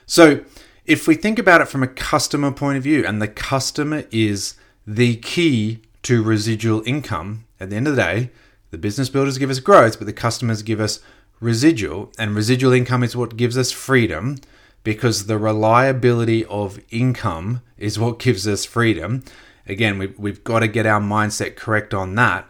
So, 0.06 0.44
if 0.86 1.06
we 1.08 1.16
think 1.16 1.38
about 1.38 1.62
it 1.62 1.68
from 1.68 1.84
a 1.84 1.88
customer 1.88 2.52
point 2.52 2.78
of 2.78 2.84
view 2.84 3.06
and 3.06 3.22
the 3.22 3.28
customer 3.28 4.06
is 4.10 4.56
the 4.88 5.18
key 5.18 5.82
to 6.04 6.24
residual 6.24 6.82
income, 6.86 7.46
at 7.60 7.70
the 7.70 7.76
end 7.76 7.88
of 7.88 7.96
the 7.96 8.02
day, 8.02 8.32
the 8.72 8.78
business 8.78 9.10
builders 9.10 9.38
give 9.38 9.50
us 9.50 9.60
growth, 9.60 10.00
but 10.00 10.08
the 10.08 10.14
customers 10.14 10.64
give 10.64 10.80
us 10.80 11.02
residual, 11.42 12.14
and 12.18 12.36
residual 12.36 12.72
income 12.72 13.04
is 13.04 13.18
what 13.18 13.36
gives 13.36 13.58
us 13.58 13.72
freedom 13.72 14.38
because 14.84 15.26
the 15.26 15.38
reliability 15.38 16.46
of 16.46 16.80
income 16.90 17.62
is 17.78 18.00
what 18.00 18.20
gives 18.20 18.48
us 18.48 18.64
freedom. 18.64 19.24
Again, 19.68 19.98
we've, 19.98 20.18
we've 20.18 20.44
got 20.44 20.60
to 20.60 20.68
get 20.68 20.86
our 20.86 21.02
mindset 21.02 21.56
correct 21.56 21.94
on 21.94 22.16
that. 22.16 22.48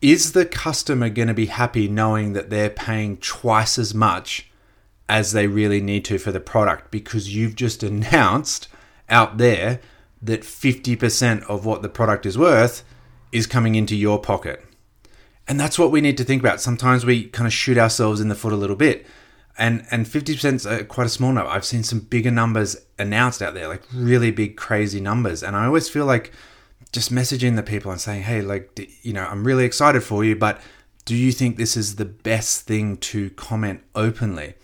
Is 0.00 0.32
the 0.32 0.46
customer 0.46 1.08
going 1.08 1.28
to 1.28 1.34
be 1.34 1.46
happy 1.46 1.88
knowing 1.88 2.32
that 2.34 2.50
they're 2.50 2.70
paying 2.70 3.16
twice 3.16 3.78
as 3.78 3.94
much 3.94 4.50
as 5.08 5.32
they 5.32 5.46
really 5.46 5.80
need 5.80 6.04
to 6.04 6.18
for 6.18 6.30
the 6.30 6.38
product 6.38 6.90
because 6.90 7.34
you've 7.34 7.56
just 7.56 7.82
announced 7.82 8.68
out 9.08 9.38
there 9.38 9.80
that 10.20 10.42
50% 10.42 11.42
of 11.44 11.64
what 11.64 11.82
the 11.82 11.88
product 11.88 12.26
is 12.26 12.36
worth 12.36 12.84
is 13.32 13.46
coming 13.46 13.74
into 13.74 13.96
your 13.96 14.20
pocket? 14.20 14.64
And 15.48 15.58
that's 15.58 15.78
what 15.78 15.90
we 15.90 16.02
need 16.02 16.18
to 16.18 16.24
think 16.24 16.42
about. 16.42 16.60
Sometimes 16.60 17.06
we 17.06 17.24
kind 17.24 17.46
of 17.46 17.52
shoot 17.52 17.78
ourselves 17.78 18.20
in 18.20 18.28
the 18.28 18.34
foot 18.34 18.52
a 18.52 18.56
little 18.56 18.76
bit. 18.76 19.06
And 19.56 19.84
and 19.90 20.06
50% 20.06 20.54
is 20.54 20.86
quite 20.86 21.06
a 21.06 21.10
small 21.10 21.32
number. 21.32 21.50
I've 21.50 21.64
seen 21.64 21.82
some 21.82 22.00
bigger 22.00 22.30
numbers 22.30 22.76
announced 22.98 23.42
out 23.42 23.54
there, 23.54 23.66
like 23.66 23.82
really 23.92 24.30
big, 24.30 24.56
crazy 24.56 25.00
numbers. 25.00 25.42
And 25.42 25.56
I 25.56 25.66
always 25.66 25.88
feel 25.88 26.04
like 26.04 26.32
just 26.92 27.12
messaging 27.12 27.56
the 27.56 27.62
people 27.62 27.90
and 27.90 28.00
saying, 28.00 28.22
hey, 28.22 28.40
like, 28.40 28.78
you 29.02 29.12
know, 29.12 29.24
I'm 29.24 29.44
really 29.44 29.64
excited 29.64 30.02
for 30.02 30.24
you, 30.24 30.36
but 30.36 30.60
do 31.04 31.16
you 31.16 31.32
think 31.32 31.56
this 31.56 31.76
is 31.76 31.96
the 31.96 32.04
best 32.04 32.66
thing 32.66 32.98
to 32.98 33.30
comment 33.30 33.82
openly? 33.94 34.54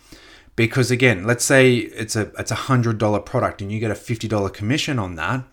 Because 0.55 0.91
again, 0.91 1.25
let's 1.25 1.43
say 1.43 1.75
it's 1.75 2.15
a 2.15 2.31
it's 2.39 2.51
a 2.51 2.55
hundred 2.55 2.97
dollar 2.97 3.19
product 3.19 3.61
and 3.61 3.71
you 3.71 3.79
get 3.79 3.91
a 3.91 3.95
fifty 3.95 4.27
dollar 4.27 4.49
commission 4.49 4.99
on 4.99 5.15
that. 5.15 5.43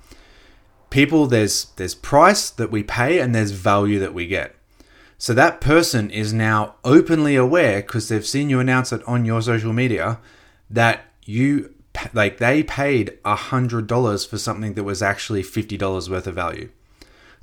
People, 0.91 1.27
there's 1.27 1.67
there's 1.77 1.95
price 1.95 2.51
that 2.51 2.71
we 2.71 2.83
pay 2.83 3.19
and 3.19 3.35
there's 3.35 3.51
value 3.51 3.99
that 3.99 4.15
we 4.15 4.27
get. 4.27 4.55
So 5.23 5.35
that 5.35 5.61
person 5.61 6.11
is 6.11 6.33
now 6.33 6.75
openly 6.83 7.37
aware 7.37 7.81
because 7.81 8.09
they've 8.09 8.27
seen 8.27 8.51
you 8.51 8.59
announce 8.59 8.91
it 8.91 9.07
on 9.07 9.25
your 9.25 9.41
social 9.41 9.73
media 9.73 10.19
that 10.69 11.05
you 11.25 11.73
like 12.13 12.39
they 12.39 12.65
paid 12.65 13.17
a 13.25 13.37
hundred 13.37 13.87
dollars 13.87 14.25
for 14.25 14.37
something 14.37 14.75
that 14.75 14.83
was 14.83 15.01
actually 15.01 15.45
fifty 15.45 15.77
dollars 15.77 16.11
worth 16.11 16.27
of 16.27 16.35
value. 16.35 16.71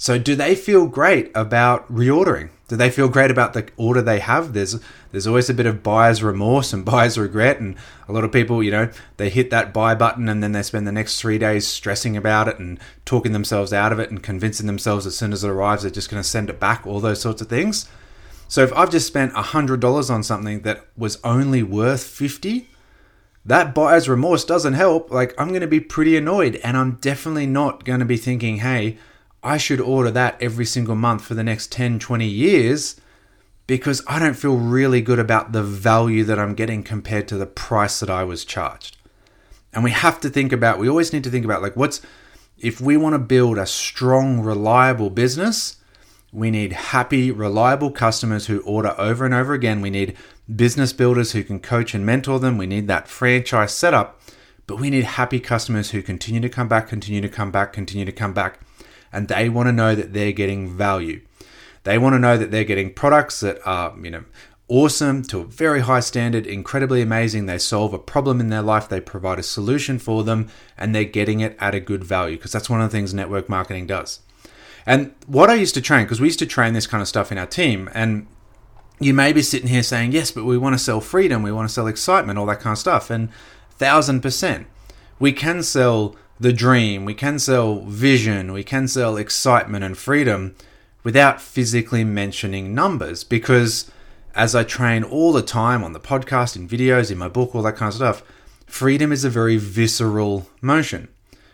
So, 0.02 0.18
do 0.18 0.34
they 0.34 0.56
feel 0.56 0.88
great 0.88 1.30
about 1.36 1.92
reordering? 1.92 2.52
Do 2.70 2.78
they 2.78 2.90
feel 2.90 3.10
great 3.10 3.32
about 3.32 3.52
the 3.52 3.68
order 3.76 4.02
they 4.02 4.20
have? 4.20 4.54
There's 4.54 4.80
there's 5.12 5.28
always 5.28 5.50
a 5.50 5.54
bit 5.54 5.66
of 5.66 5.84
buyer's 5.84 6.24
remorse 6.24 6.72
and 6.72 6.86
buyer's 6.94 7.18
regret, 7.18 7.60
and 7.60 7.76
a 8.08 8.14
lot 8.14 8.24
of 8.24 8.32
people, 8.32 8.64
you 8.64 8.72
know, 8.72 8.90
they 9.18 9.30
hit 9.30 9.50
that 9.50 9.74
buy 9.74 9.96
button 9.96 10.30
and 10.30 10.42
then 10.42 10.54
they 10.54 10.64
spend 10.64 10.88
the 10.88 10.94
next 10.94 11.20
three 11.20 11.38
days 11.38 11.68
stressing 11.68 12.16
about 12.16 12.48
it 12.48 12.60
and 12.60 12.80
talking 13.04 13.34
themselves 13.34 13.74
out 13.74 13.92
of 13.92 14.00
it 14.00 14.10
and 14.10 14.24
convincing 14.24 14.68
themselves 14.68 15.06
as 15.06 15.18
soon 15.18 15.34
as 15.34 15.44
it 15.44 15.50
arrives 15.50 15.84
they're 15.84 15.92
just 15.92 16.10
going 16.10 16.24
to 16.24 16.28
send 16.28 16.50
it 16.50 16.62
back. 16.62 16.88
All 16.88 17.02
those 17.02 17.20
sorts 17.20 17.42
of 17.42 17.50
things. 17.50 17.90
So 18.48 18.64
if 18.64 18.72
I've 18.72 18.92
just 18.92 19.06
spent 19.06 19.34
hundred 19.34 19.82
dollars 19.82 20.10
on 20.10 20.24
something 20.24 20.62
that 20.62 20.86
was 20.96 21.20
only 21.26 21.62
worth 21.62 22.06
fifty, 22.06 22.70
that 23.44 23.76
buyer's 23.76 24.08
remorse 24.08 24.46
doesn't 24.46 24.76
help. 24.76 25.12
Like 25.12 25.36
I'm 25.38 25.50
going 25.50 25.60
to 25.60 25.68
be 25.68 25.82
pretty 25.82 26.16
annoyed, 26.16 26.56
and 26.64 26.78
I'm 26.78 27.00
definitely 27.02 27.48
not 27.48 27.84
going 27.84 28.00
to 28.00 28.06
be 28.06 28.16
thinking, 28.16 28.60
hey 28.60 28.98
I 29.44 29.58
should 29.58 29.80
order 29.80 30.12
that 30.12 30.42
every 30.42 30.66
single 30.66 30.96
month 30.96 31.24
for 31.24 31.34
the 31.34 31.44
next 31.44 31.72
10, 31.72 32.00
20 32.00 32.26
years 32.26 33.00
because 33.68 34.02
I 34.08 34.20
don't 34.20 34.34
feel 34.34 34.58
really 34.58 35.02
good 35.02 35.20
about 35.20 35.52
the 35.52 35.64
value 35.64 36.24
that 36.24 36.40
I'm 36.40 36.56
getting 36.56 36.84
compared 36.84 37.28
to 37.28 37.38
the 37.38 37.46
price 37.46 38.00
that 38.00 38.10
I 38.10 38.24
was 38.24 38.44
charged. 38.44 38.98
And 39.72 39.84
we 39.84 39.92
have 39.92 40.20
to 40.22 40.30
think 40.30 40.52
about, 40.52 40.80
we 40.80 40.90
always 40.90 41.14
need 41.14 41.24
to 41.24 41.30
think 41.30 41.46
about 41.46 41.62
like 41.62 41.76
what's, 41.76 42.02
if 42.58 42.82
we 42.82 42.98
want 42.98 43.14
to 43.14 43.20
build 43.20 43.58
a 43.58 43.66
strong, 43.66 44.42
reliable 44.42 45.10
business, 45.10 45.78
we 46.34 46.52
need 46.52 46.74
happy, 46.74 47.32
reliable 47.32 47.92
customers 47.92 48.48
who 48.48 48.62
order 48.62 48.96
over 48.98 49.24
and 49.24 49.34
over 49.34 49.54
again. 49.54 49.82
We 49.82 49.90
need 49.90 50.18
business 50.54 50.92
builders 50.92 51.32
who 51.32 51.44
can 51.44 51.60
coach 51.60 51.94
and 51.94 52.06
mentor 52.06 52.40
them. 52.40 52.58
We 52.58 52.68
need 52.68 52.88
that 52.88 53.08
franchise 53.08 53.74
setup, 53.74 54.20
but 54.68 54.80
we 54.80 54.90
need 54.90 55.04
happy 55.04 55.40
customers 55.40 55.92
who 55.92 56.02
continue 56.02 56.42
to 56.42 56.50
come 56.50 56.68
back, 56.68 56.88
continue 56.88 57.22
to 57.22 57.30
come 57.30 57.52
back, 57.52 57.72
continue 57.72 58.06
to 58.06 58.12
come 58.12 58.34
back 58.34 58.60
and 59.12 59.28
they 59.28 59.50
want 59.50 59.68
to 59.68 59.74
know 59.74 59.96
that 59.96 60.14
they're 60.14 60.32
getting 60.32 60.70
value. 60.70 61.22
They 61.84 61.98
want 61.98 62.14
to 62.14 62.20
know 62.20 62.38
that 62.38 62.52
they're 62.52 62.64
getting 62.64 62.94
products 62.94 63.40
that 63.40 63.60
are, 63.66 63.96
you 64.02 64.12
know, 64.12 64.26
awesome 64.68 65.24
to 65.24 65.40
a 65.40 65.46
very 65.46 65.82
high 65.82 66.00
standard, 66.00 66.46
incredibly 66.46 67.02
amazing. 67.02 67.46
They 67.46 67.58
solve 67.58 67.94
a 67.94 68.00
problem 68.00 68.40
in 68.40 68.50
their 68.50 68.62
life, 68.62 68.88
they 68.88 69.02
provide 69.02 69.40
a 69.40 69.44
solution 69.44 69.98
for 69.98 70.24
them, 70.24 70.50
and 70.78 70.94
they're 70.94 71.04
getting 71.04 71.40
it 71.40 71.58
at 71.60 71.74
a 71.74 71.80
good 71.80 72.04
value 72.04 72.38
because 72.38 72.52
that's 72.52 72.70
one 72.70 72.80
of 72.80 72.90
the 72.90 72.96
things 72.96 73.14
network 73.14 73.50
marketing 73.50 73.88
does. 73.88 74.20
And 74.86 75.14
what 75.26 75.50
I 75.50 75.56
used 75.56 75.74
to 75.76 75.82
train, 75.82 76.06
because 76.06 76.22
we 76.22 76.28
used 76.28 76.40
to 76.40 76.46
train 76.46 76.74
this 76.74 76.88
kind 76.88 77.02
of 77.02 77.08
stuff 77.08 77.32
in 77.32 77.38
our 77.38 77.48
team, 77.48 77.90
and 77.94 78.28
you 79.00 79.14
may 79.14 79.34
be 79.34 79.42
sitting 79.42 79.70
here 79.70 79.84
saying, 79.84 80.12
yes, 80.12 80.30
but 80.32 80.46
we 80.46 80.58
want 80.58 80.74
to 80.74 80.80
sell 80.80 81.02
freedom, 81.02 81.42
we 81.42 81.52
want 81.52 81.68
to 81.68 81.74
sell 81.74 81.88
excitement, 81.88 82.38
all 82.38 82.46
that 82.46 82.60
kind 82.60 82.74
of 82.74 82.80
stuff. 82.80 83.10
And 83.10 83.30
thousand 83.72 84.22
percent, 84.22 84.68
we 85.20 85.32
can 85.32 85.64
sell 85.64 86.16
the 86.40 86.54
dream, 86.54 87.06
we 87.06 87.14
can 87.14 87.38
sell 87.38 87.82
vision, 87.82 88.54
we 88.54 88.64
can 88.64 88.88
sell 88.88 89.18
excitement 89.18 89.84
and 89.84 89.98
freedom 89.98 90.56
without 91.04 91.42
physically 91.42 92.04
mentioning 92.04 92.74
numbers 92.74 93.24
because 93.24 93.92
as 94.36 94.56
I 94.56 94.64
train 94.64 95.04
all 95.04 95.34
the 95.34 95.42
time 95.42 95.84
on 95.84 95.94
the 95.94 96.00
podcast, 96.00 96.56
in 96.56 96.68
videos, 96.68 97.12
in 97.12 97.18
my 97.18 97.28
book, 97.28 97.54
all 97.54 97.62
that 97.64 97.76
kind 97.76 97.90
of 97.90 97.96
stuff, 97.96 98.24
freedom 98.66 99.12
is 99.12 99.26
a 99.26 99.30
very 99.30 99.58
visceral 99.58 100.50
motion. 100.62 101.10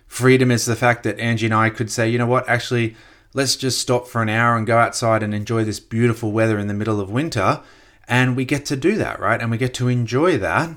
Freedom 0.08 0.52
is 0.52 0.66
the 0.66 0.76
fact 0.76 1.04
that 1.04 1.20
Angie 1.20 1.48
and 1.48 1.56
I 1.56 1.70
could 1.70 1.90
say, 1.90 2.08
you 2.08 2.18
know 2.18 2.28
what, 2.28 2.48
actually, 2.48 2.96
let's 3.34 3.56
just 3.56 3.80
stop 3.80 4.08
for 4.08 4.22
an 4.22 4.30
hour 4.30 4.56
and 4.56 4.68
go 4.68 4.78
outside 4.78 5.24
and 5.24 5.34
enjoy 5.34 5.64
this 5.64 5.80
beautiful 5.80 6.32
weather 6.32 6.60
in 6.60 6.68
the 6.68 6.74
middle 6.74 7.02
of 7.02 7.10
winter. 7.10 7.62
And 8.08 8.36
we 8.36 8.46
get 8.46 8.66
to 8.68 8.76
do 8.76 8.98
that, 8.98 9.20
right? 9.20 9.42
And 9.42 9.50
we 9.50 9.58
get 9.58 9.74
to 9.76 9.88
enjoy 9.88 10.38
that 10.38 10.70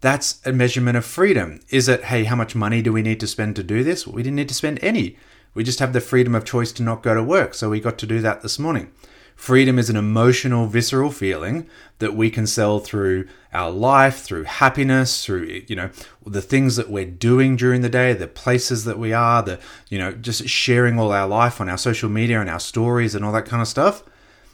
that's 0.00 0.40
a 0.46 0.52
measurement 0.52 0.96
of 0.96 1.04
freedom. 1.04 1.60
Is 1.68 1.88
it, 1.88 2.04
hey, 2.04 2.24
how 2.24 2.36
much 2.36 2.54
money 2.54 2.82
do 2.82 2.92
we 2.92 3.02
need 3.02 3.20
to 3.20 3.26
spend 3.26 3.56
to 3.56 3.62
do 3.62 3.84
this? 3.84 4.06
Well, 4.06 4.16
we 4.16 4.22
didn't 4.22 4.36
need 4.36 4.48
to 4.48 4.54
spend 4.54 4.82
any. 4.82 5.16
We 5.52 5.64
just 5.64 5.80
have 5.80 5.92
the 5.92 6.00
freedom 6.00 6.34
of 6.34 6.44
choice 6.44 6.72
to 6.72 6.82
not 6.82 7.02
go 7.02 7.14
to 7.14 7.22
work. 7.22 7.54
So 7.54 7.70
we 7.70 7.80
got 7.80 7.98
to 7.98 8.06
do 8.06 8.20
that 8.20 8.42
this 8.42 8.58
morning. 8.58 8.92
Freedom 9.34 9.78
is 9.78 9.88
an 9.88 9.96
emotional, 9.96 10.66
visceral 10.66 11.10
feeling 11.10 11.66
that 11.98 12.14
we 12.14 12.30
can 12.30 12.46
sell 12.46 12.78
through 12.78 13.26
our 13.54 13.70
life, 13.70 14.18
through 14.18 14.44
happiness, 14.44 15.24
through, 15.24 15.62
you 15.66 15.74
know, 15.74 15.90
the 16.26 16.42
things 16.42 16.76
that 16.76 16.90
we're 16.90 17.06
doing 17.06 17.56
during 17.56 17.80
the 17.80 17.88
day, 17.88 18.12
the 18.12 18.28
places 18.28 18.84
that 18.84 18.98
we 18.98 19.14
are, 19.14 19.42
the, 19.42 19.58
you 19.88 19.98
know, 19.98 20.12
just 20.12 20.46
sharing 20.46 20.98
all 20.98 21.10
our 21.10 21.26
life 21.26 21.58
on 21.58 21.70
our 21.70 21.78
social 21.78 22.10
media 22.10 22.38
and 22.38 22.50
our 22.50 22.60
stories 22.60 23.14
and 23.14 23.24
all 23.24 23.32
that 23.32 23.46
kind 23.46 23.62
of 23.62 23.68
stuff. 23.68 24.02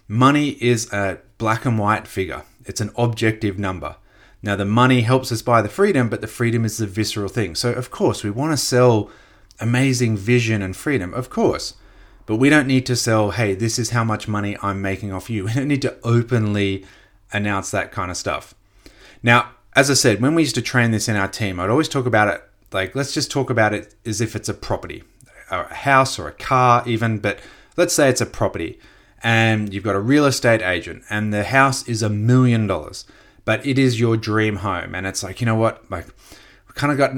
Money 0.07 0.51
is 0.63 0.93
a 0.93 1.19
black 1.37 1.65
and 1.65 1.81
white 1.81 2.07
figure. 2.07 2.45
It's 2.65 2.81
an 2.81 2.93
objective 2.97 3.59
number. 3.59 3.97
Now, 4.43 4.57
the 4.57 4.65
money 4.65 5.01
helps 5.01 5.33
us 5.33 5.43
buy 5.43 5.63
the 5.63 5.69
freedom, 5.69 6.09
but 6.09 6.21
the 6.21 6.27
freedom 6.27 6.65
is 6.65 6.77
the 6.77 6.87
visceral 6.87 7.29
thing. 7.29 7.55
So, 7.55 7.73
of 7.73 7.91
course, 7.91 8.23
we 8.23 8.31
want 8.31 8.53
to 8.53 8.57
sell 8.57 9.11
amazing 9.61 10.17
vision 10.17 10.63
and 10.63 10.77
freedom, 10.77 11.15
of 11.15 11.31
course. 11.31 11.75
But 12.27 12.37
we 12.37 12.51
don't 12.51 12.67
need 12.67 12.87
to 12.87 12.97
sell, 12.97 13.31
hey, 13.31 13.55
this 13.55 13.79
is 13.79 13.91
how 13.91 14.05
much 14.05 14.29
money 14.29 14.57
I'm 14.63 14.83
making 14.83 15.13
off 15.13 15.31
you. 15.31 15.45
We 15.47 15.53
don't 15.53 15.69
need 15.69 15.83
to 15.83 15.97
openly 16.03 16.85
announce 17.33 17.71
that 17.71 17.93
kind 17.93 18.11
of 18.11 18.17
stuff. 18.17 18.55
Now, 19.23 19.51
as 19.75 19.91
I 19.91 19.95
said, 19.95 20.21
when 20.21 20.35
we 20.35 20.43
used 20.43 20.55
to 20.57 20.63
train 20.63 20.91
this 20.91 21.09
in 21.09 21.17
our 21.17 21.29
team, 21.29 21.61
I'd 21.61 21.71
always 21.71 21.89
talk 21.89 22.07
about 22.07 22.29
it 22.29 22.43
like, 22.73 22.95
let's 22.95 23.15
just 23.15 23.31
talk 23.31 23.51
about 23.51 23.75
it 23.75 23.95
as 24.05 24.21
if 24.21 24.35
it's 24.35 24.49
a 24.49 24.55
property, 24.55 25.05
a 25.51 25.73
house 25.73 26.19
or 26.19 26.29
a 26.29 26.33
car, 26.33 26.83
even. 26.87 27.19
But 27.19 27.41
let's 27.77 27.95
say 27.95 28.09
it's 28.09 28.21
a 28.21 28.27
property 28.27 28.79
and 29.23 29.73
you've 29.73 29.85
got 29.85 29.95
a 29.95 30.01
real 30.01 30.27
estate 30.27 30.63
agent 30.63 31.05
and 31.09 31.33
the 31.33 31.45
house 31.45 31.87
is 31.89 32.03
a 32.03 32.11
million 32.11 32.67
dollars 32.67 33.05
but 33.47 33.65
it 33.65 33.79
is 33.79 33.99
your 33.99 34.19
dream 34.19 34.57
home. 34.57 34.95
And 34.95 35.07
it's 35.07 35.23
like, 35.23 35.41
you 35.41 35.47
know 35.47 35.55
what? 35.55 35.91
Like, 35.91 36.07
we 36.69 36.75
kind 36.75 36.93
of 36.93 36.99
got 36.99 37.13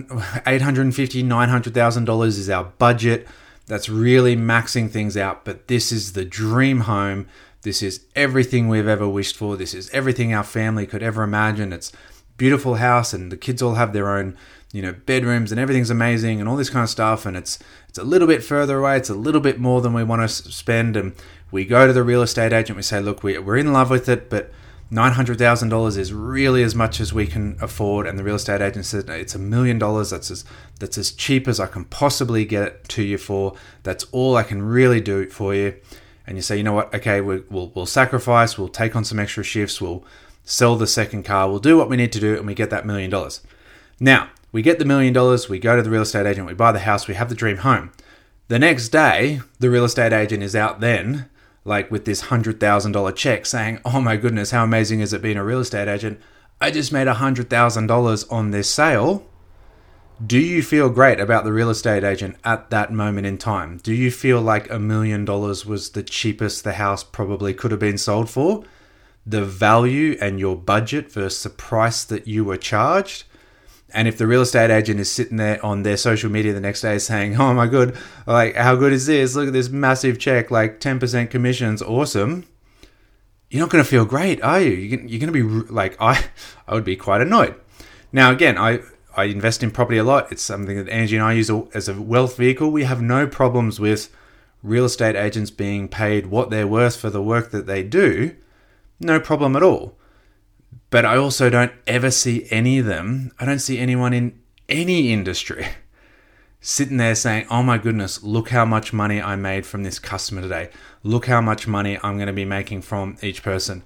$850,000, 0.44 1.25
$900,000 1.25 2.26
is 2.26 2.49
our 2.49 2.64
budget. 2.64 3.26
That's 3.66 3.88
really 3.88 4.37
maxing 4.37 4.88
things 4.88 5.16
out. 5.16 5.44
But 5.44 5.66
this 5.66 5.90
is 5.90 6.12
the 6.12 6.25
dream 6.25 6.80
home. 6.80 7.26
This 7.62 7.82
is 7.82 8.04
everything 8.14 8.68
we've 8.68 8.87
ever 8.87 9.08
wished 9.08 9.37
for. 9.37 9.56
This 9.56 9.75
is 9.75 9.90
everything 9.90 10.32
our 10.32 10.44
family 10.44 10.87
could 10.87 11.02
ever 11.02 11.25
imagine. 11.25 11.73
It's 11.73 11.92
beautiful 12.37 12.76
house 12.76 13.12
and 13.12 13.32
the 13.32 13.37
kids 13.37 13.61
all 13.61 13.75
have 13.75 13.92
their 13.92 14.16
own 14.16 14.37
you 14.73 14.80
know 14.80 14.92
bedrooms 15.06 15.50
and 15.50 15.61
everything's 15.61 15.90
amazing 15.90 16.38
and 16.38 16.49
all 16.49 16.56
this 16.56 16.70
kind 16.70 16.85
of 16.85 16.88
stuff 16.88 17.26
and 17.26 17.37
it's 17.37 17.58
it's 17.88 17.99
a 17.99 18.04
little 18.04 18.28
bit 18.28 18.44
further 18.44 18.78
away 18.78 18.97
it's 18.97 19.08
a 19.08 19.14
little 19.14 19.40
bit 19.40 19.58
more 19.58 19.80
than 19.80 19.92
we 19.92 20.04
want 20.04 20.23
to 20.23 20.28
spend 20.28 20.97
and 20.97 21.14
we 21.50 21.64
go 21.64 21.87
to 21.87 21.92
the 21.92 22.02
real 22.02 22.23
estate 22.23 22.52
agent 22.52 22.76
we 22.76 22.82
say 22.82 23.00
look 23.00 23.25
we, 23.25 23.37
we're 23.38 23.56
in 23.56 23.73
love 23.73 23.90
with 23.90 24.08
it 24.08 24.30
but 24.30 24.52
$900,000 24.92 25.99
is 25.99 26.12
really 26.14 26.62
as 26.62 26.75
much 26.75 26.99
as 26.99 27.12
we 27.12 27.26
can 27.26 27.59
afford. 27.61 28.07
And 28.07 28.18
the 28.18 28.25
real 28.25 28.37
estate 28.37 28.62
agent 28.62 28.87
said, 28.87 29.09
it's 29.11 29.35
a 29.35 29.38
million 29.38 29.78
dollars. 29.78 30.11
That's 30.11 30.30
as, 30.30 30.45
that's 30.78 30.97
as 30.97 31.12
cheap 31.12 31.47
as 31.47 31.61
I 31.61 31.66
can 31.66 31.85
possibly 31.85 32.47
get 32.47 32.62
it 32.62 32.88
to 32.90 33.02
you 33.02 33.18
for. 33.18 33.54
That's 33.83 34.04
all 34.12 34.37
I 34.37 34.42
can 34.42 34.62
really 34.62 35.00
do 35.00 35.28
for 35.28 35.54
you. 35.54 35.75
And 36.26 36.37
you 36.37 36.42
say, 36.42 36.57
you 36.57 36.62
know 36.62 36.73
what? 36.73 36.95
Okay, 36.95 37.21
we, 37.21 37.40
will 37.50 37.71
we'll 37.75 37.87
sacrifice. 37.87 38.57
We'll 38.57 38.68
take 38.68 38.97
on 38.97 39.04
some 39.04 39.18
extra 39.18 39.45
shifts. 39.45 39.80
We'll 39.80 40.04
sell 40.45 40.76
the 40.76 40.87
second 40.87 41.25
car. 41.25 41.50
We'll 41.50 41.59
do 41.59 41.76
what 41.76 41.90
we 41.90 41.97
need 41.97 42.12
to 42.12 42.21
do. 42.21 42.37
And 42.37 42.47
we 42.47 42.54
get 42.54 42.71
that 42.71 42.87
million 42.87 43.11
dollars. 43.11 43.42
Now, 44.00 44.30
we 44.52 44.62
get 44.62 44.78
the 44.78 44.85
million 44.87 45.12
dollars. 45.12 45.50
We 45.50 45.59
go 45.59 45.76
to 45.76 45.83
the 45.83 45.90
real 45.90 46.02
estate 46.02 46.26
agent. 46.26 46.47
We 46.47 46.54
buy 46.54 46.73
the 46.73 46.80
house. 46.80 47.07
We 47.07 47.14
have 47.14 47.28
the 47.28 47.35
dream 47.35 47.59
home. 47.59 47.92
The 48.49 48.59
next 48.59 48.88
day, 48.88 49.42
the 49.59 49.68
real 49.68 49.85
estate 49.85 50.14
agent 50.14 50.42
is 50.42 50.57
out 50.57 50.80
then 50.80 51.28
like 51.68 51.90
with 51.90 52.04
this 52.04 52.25
$100,000 52.25 53.14
check 53.16 53.46
saying, 53.46 53.80
oh 53.84 54.00
my 54.00 54.16
goodness, 54.16 54.50
how 54.50 54.64
amazing 54.64 55.00
is 55.00 55.12
it 55.12 55.22
being 55.22 55.37
a 55.37 55.44
real 55.44 55.60
estate 55.60 55.87
agent? 55.87 56.20
I 56.60 56.72
just 56.72 56.92
made 56.92 57.06
$100,000 57.06 58.32
on 58.32 58.50
this 58.50 58.68
sale. 58.68 59.25
Do 60.26 60.38
you 60.40 60.64
feel 60.64 60.90
great 60.90 61.20
about 61.20 61.44
the 61.44 61.52
real 61.52 61.70
estate 61.70 62.02
agent 62.02 62.37
at 62.42 62.70
that 62.70 62.92
moment 62.92 63.28
in 63.28 63.38
time? 63.38 63.78
Do 63.80 63.94
you 63.94 64.10
feel 64.10 64.40
like 64.40 64.68
a 64.68 64.80
million 64.80 65.25
dollars 65.25 65.64
was 65.64 65.90
the 65.90 66.02
cheapest 66.02 66.64
the 66.64 66.72
house 66.72 67.04
probably 67.04 67.54
could 67.54 67.70
have 67.70 67.78
been 67.78 67.98
sold 67.98 68.28
for? 68.28 68.64
The 69.25 69.44
value 69.44 70.18
and 70.20 70.40
your 70.40 70.56
budget 70.56 71.12
versus 71.12 71.44
the 71.44 71.50
price 71.50 72.02
that 72.04 72.26
you 72.26 72.44
were 72.44 72.56
charged? 72.56 73.25
And 73.95 74.07
if 74.07 74.18
the 74.18 74.26
real 74.26 74.42
estate 74.42 74.71
agent 74.71 75.00
is 75.00 75.11
sitting 75.11 75.38
there 75.38 75.64
on 75.64 75.83
their 75.83 75.97
social 75.97 76.30
media 76.30 76.52
the 76.52 76.61
next 76.61 76.83
day 76.83 76.99
saying, 76.99 77.40
"Oh 77.40 77.54
my 77.54 77.66
god, 77.66 77.97
like 78.26 78.54
how 78.54 78.76
good 78.76 78.92
is 78.92 79.07
this? 79.07 79.35
Look 79.35 79.49
at 79.49 79.52
this 79.52 79.71
massive 79.71 80.18
check, 80.18 80.50
like 80.50 80.80
ten 80.80 80.99
percent 80.99 81.30
commissions, 81.30 81.80
awesome." 81.80 82.45
You're 83.50 83.61
not 83.61 83.71
going 83.71 83.83
to 83.83 83.88
feel 83.88 84.04
great, 84.04 84.42
are 84.42 84.61
you? 84.61 84.73
You're 84.73 85.21
going 85.21 85.33
to 85.33 85.64
be 85.66 85.73
like 85.73 85.97
I, 86.00 86.26
I 86.66 86.75
would 86.75 86.85
be 86.85 86.97
quite 86.97 87.23
annoyed. 87.23 87.54
Now 88.12 88.30
again, 88.30 88.59
I 88.59 88.80
I 89.16 89.25
invest 89.25 89.62
in 89.62 89.71
property 89.71 89.99
a 89.99 90.04
lot. 90.04 90.30
It's 90.30 90.42
something 90.42 90.76
that 90.76 90.88
Angie 90.88 91.16
and 91.16 91.25
I 91.25 91.33
use 91.33 91.50
as 91.75 91.88
a 91.88 92.00
wealth 92.00 92.37
vehicle. 92.37 92.71
We 92.71 92.85
have 92.85 93.02
no 93.02 93.26
problems 93.26 93.80
with 93.80 94.14
real 94.62 94.85
estate 94.85 95.16
agents 95.16 95.50
being 95.50 95.88
paid 95.88 96.26
what 96.26 96.50
they're 96.50 96.68
worth 96.68 96.97
for 96.97 97.11
the 97.11 97.23
work 97.23 97.50
that 97.50 97.66
they 97.66 97.83
do. 97.83 98.37
No 99.00 99.18
problem 99.18 99.57
at 99.57 99.62
all. 99.62 99.98
But 100.90 101.04
I 101.04 101.16
also 101.16 101.50
don't 101.50 101.72
ever 101.87 102.10
see 102.10 102.46
any 102.50 102.78
of 102.78 102.87
them, 102.87 103.32
I 103.38 103.44
don't 103.44 103.58
see 103.58 103.78
anyone 103.78 104.12
in 104.12 104.38
any 104.68 105.12
industry 105.12 105.66
sitting 106.60 106.96
there 106.96 107.14
saying, 107.14 107.46
Oh 107.50 107.62
my 107.62 107.78
goodness, 107.78 108.22
look 108.22 108.50
how 108.50 108.64
much 108.64 108.92
money 108.92 109.20
I 109.20 109.37
made 109.37 109.66
from 109.66 109.82
this 109.82 109.98
customer 109.98 110.42
today. 110.42 110.70
Look 111.02 111.26
how 111.26 111.40
much 111.40 111.66
money 111.66 111.98
I'm 112.02 112.16
going 112.16 112.26
to 112.26 112.32
be 112.32 112.44
making 112.44 112.82
from 112.82 113.16
each 113.22 113.42
person. 113.42 113.82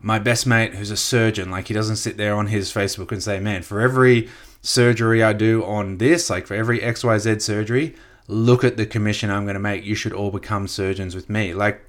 My 0.00 0.18
best 0.18 0.46
mate, 0.46 0.74
who's 0.74 0.90
a 0.90 0.96
surgeon, 0.96 1.50
like 1.50 1.68
he 1.68 1.74
doesn't 1.74 1.96
sit 1.96 2.16
there 2.16 2.34
on 2.34 2.46
his 2.46 2.72
Facebook 2.72 3.12
and 3.12 3.22
say, 3.22 3.38
Man, 3.38 3.62
for 3.62 3.80
every 3.80 4.28
surgery 4.62 5.22
I 5.22 5.32
do 5.32 5.64
on 5.64 5.98
this, 5.98 6.30
like 6.30 6.46
for 6.46 6.54
every 6.54 6.80
XYZ 6.80 7.42
surgery, 7.42 7.94
look 8.28 8.64
at 8.64 8.76
the 8.76 8.86
commission 8.86 9.30
I'm 9.30 9.44
going 9.44 9.54
to 9.54 9.60
make. 9.60 9.84
You 9.84 9.94
should 9.94 10.12
all 10.12 10.30
become 10.30 10.68
surgeons 10.68 11.14
with 11.14 11.28
me. 11.28 11.52
Like, 11.52 11.86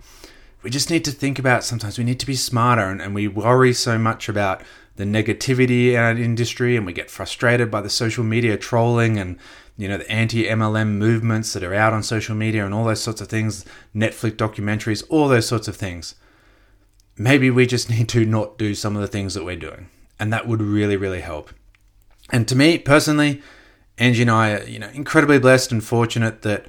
we 0.64 0.70
just 0.70 0.90
need 0.90 1.06
to 1.06 1.12
think 1.12 1.40
about 1.40 1.64
sometimes 1.64 1.98
we 1.98 2.04
need 2.04 2.20
to 2.20 2.26
be 2.26 2.36
smarter 2.36 2.84
and, 2.84 3.02
and 3.02 3.16
we 3.16 3.28
worry 3.28 3.74
so 3.74 3.98
much 3.98 4.30
about 4.30 4.62
the 4.96 5.04
negativity 5.04 5.92
in 5.92 5.98
our 5.98 6.12
industry 6.12 6.76
and 6.76 6.86
we 6.86 6.94
get 6.94 7.10
frustrated 7.10 7.72
by 7.72 7.82
the 7.82 7.90
social 7.90 8.24
media 8.24 8.58
trolling 8.58 9.18
and 9.18 9.38
you 9.78 9.88
know 9.88 9.98
the 9.98 10.12
anti-MLM 10.12 10.90
movements 10.90 11.54
that 11.54 11.64
are 11.64 11.74
out 11.74 11.94
on 11.94 12.04
social 12.04 12.36
media 12.36 12.66
and 12.66 12.74
all 12.74 12.86
those 12.86 13.02
sorts 13.02 13.22
of 13.22 13.28
things, 13.28 13.66
Netflix 13.96 14.34
documentaries, 14.34 15.04
all 15.10 15.28
those 15.28 15.48
sorts 15.48 15.68
of 15.68 15.76
things. 15.76 16.16
Maybe 17.18 17.50
we 17.50 17.66
just 17.66 17.90
need 17.90 18.10
to 18.10 18.26
not 18.26 18.58
do 18.58 18.76
some 18.76 18.96
of 18.96 19.02
the 19.02 19.08
things 19.08 19.34
that 19.34 19.44
we're 19.44 19.56
doing, 19.56 19.90
and 20.20 20.32
that 20.32 20.48
would 20.48 20.62
really, 20.62 20.98
really 20.98 21.22
help. 21.22 21.52
And 22.30 22.48
to 22.48 22.56
me 22.56 22.78
personally, 22.78 23.42
Angie 23.98 24.22
and 24.22 24.32
I 24.32 24.52
are 24.52 24.64
you 24.66 24.78
know 24.78 24.90
incredibly 24.90 25.40
blessed 25.40 25.72
and 25.72 25.84
fortunate 25.84 26.44
that 26.44 26.68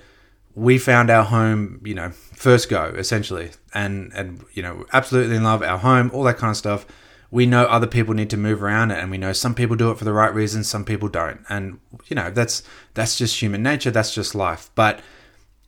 we 0.54 0.78
found 0.78 1.10
our 1.10 1.24
home, 1.24 1.80
you 1.84 1.94
know, 1.94 2.10
first 2.10 2.68
go 2.70 2.94
essentially, 2.96 3.50
and 3.74 4.12
and 4.14 4.44
you 4.52 4.62
know 4.62 4.86
absolutely 4.92 5.36
in 5.36 5.44
love 5.44 5.62
our 5.62 5.78
home, 5.78 6.10
all 6.12 6.24
that 6.24 6.38
kind 6.38 6.50
of 6.50 6.56
stuff 6.56 6.86
we 7.30 7.46
know 7.46 7.64
other 7.64 7.86
people 7.86 8.12
need 8.12 8.28
to 8.28 8.36
move 8.36 8.62
around 8.62 8.90
it 8.90 8.98
and 8.98 9.10
we 9.10 9.16
know 9.16 9.32
some 9.32 9.54
people 9.54 9.74
do 9.74 9.90
it 9.90 9.96
for 9.96 10.04
the 10.04 10.12
right 10.12 10.34
reasons 10.34 10.68
some 10.68 10.84
people 10.84 11.08
don't. 11.08 11.40
And 11.48 11.80
you 12.06 12.14
know 12.14 12.30
that's 12.30 12.62
that's 12.92 13.16
just 13.16 13.40
human 13.40 13.62
nature 13.62 13.90
that's 13.90 14.14
just 14.14 14.34
life. 14.34 14.70
But 14.74 15.00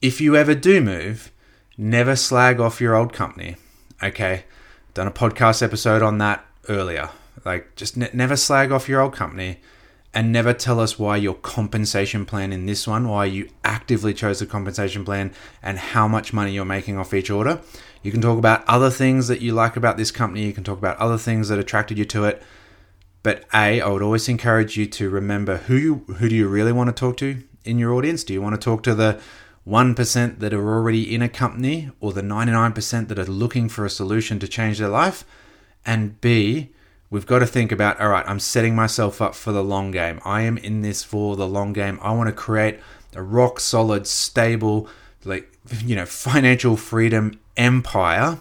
if 0.03 0.21
you 0.21 0.37
ever 0.37 0.55
do 0.55 0.81
move 0.83 1.33
never 1.79 2.17
slag 2.17 2.61
off 2.61 2.81
your 2.81 2.95
old 2.95 3.13
company 3.13 3.57
okay? 4.03 4.45
Done 4.93 5.07
a 5.07 5.11
podcast 5.11 5.63
episode 5.63 6.03
on 6.03 6.19
that 6.19 6.45
earlier. 6.69 7.11
Like 7.45 7.75
just 7.77 7.97
ne- 7.97 8.11
never 8.13 8.37
slag 8.37 8.71
off 8.71 8.89
your 8.89 9.01
old 9.01 9.15
company 9.15 9.61
and 10.15 10.31
never 10.31 10.53
tell 10.53 10.79
us 10.79 10.99
why 10.99 11.17
your 11.17 11.35
compensation 11.35 12.25
plan 12.25 12.53
in 12.53 12.67
this 12.67 12.87
one, 12.87 13.09
why 13.09 13.25
you 13.25 13.51
actively 13.65 14.15
chose 14.15 14.39
the 14.39 14.47
compensation 14.47 15.05
plan, 15.05 15.33
and 15.63 15.79
how 15.79 16.07
much 16.07 16.33
money 16.33 16.53
you're 16.53 16.65
making 16.65 16.97
off 16.97 17.13
each 17.13 17.31
order. 17.31 17.61
You 18.03 18.13
can 18.13 18.21
talk 18.21 18.39
about 18.39 18.65
other 18.69 18.91
things 18.91 19.29
that 19.29 19.41
you 19.41 19.53
like 19.53 19.77
about 19.77 19.97
this 19.97 20.13
company, 20.13 20.47
you 20.47 20.53
can 20.53 20.65
talk 20.65 20.79
about 20.79 20.99
other 20.99 21.19
things 21.19 21.49
that 21.49 21.59
attracted 21.59 21.99
you 21.99 22.05
to 22.07 22.25
it. 22.25 22.43
But 23.25 23.45
A, 23.53 23.81
I 23.81 23.89
would 23.89 24.03
always 24.03 24.29
encourage 24.29 24.77
you 24.77 24.87
to 24.87 25.11
remember 25.11 25.57
who 25.57 25.77
you, 25.77 25.95
who 26.19 26.29
do 26.29 26.35
you 26.35 26.47
really 26.47 26.73
want 26.73 26.89
to 26.89 27.01
talk 27.01 27.17
to 27.17 27.43
in 27.65 27.79
your 27.79 27.95
audience? 27.95 28.23
Do 28.23 28.35
you 28.35 28.43
want 28.43 28.55
to 28.55 28.65
talk 28.65 28.83
to 28.85 28.95
the 28.95 29.21
1% 29.67 30.39
that 30.39 30.53
are 30.55 30.75
already 30.75 31.15
in 31.15 31.23
a 31.23 31.29
company 31.29 31.91
or 32.01 32.13
the 32.13 32.21
99% 32.21 33.09
that 33.09 33.19
are 33.19 33.25
looking 33.25 33.69
for 33.71 33.85
a 33.85 33.91
solution 33.91 34.39
to 34.39 34.47
change 34.47 34.79
their 34.79 34.89
life? 34.89 35.25
And 35.87 36.21
B, 36.21 36.74
we've 37.15 37.27
got 37.27 37.39
to 37.39 37.47
think 37.47 37.71
about 37.71 38.01
all 38.01 38.09
right, 38.09 38.25
I'm 38.27 38.41
setting 38.41 38.75
myself 38.75 39.23
up 39.23 39.37
for 39.37 39.53
the 39.53 39.63
long 39.63 39.93
game. 39.93 40.21
I 40.25 40.43
am 40.43 40.59
in 40.59 40.83
this 40.83 41.05
for 41.05 41.37
the 41.37 41.47
long 41.47 41.73
game. 41.73 42.01
I 42.03 42.13
want 42.13 42.27
to 42.27 42.33
create 42.35 42.81
a 43.15 43.23
rock 43.23 43.61
solid, 43.61 44.09
stable, 44.09 44.89
like, 45.25 45.57
you 45.85 45.95
know, 45.95 46.07
financial 46.07 46.77
freedom 46.77 47.39
empire. 47.57 48.41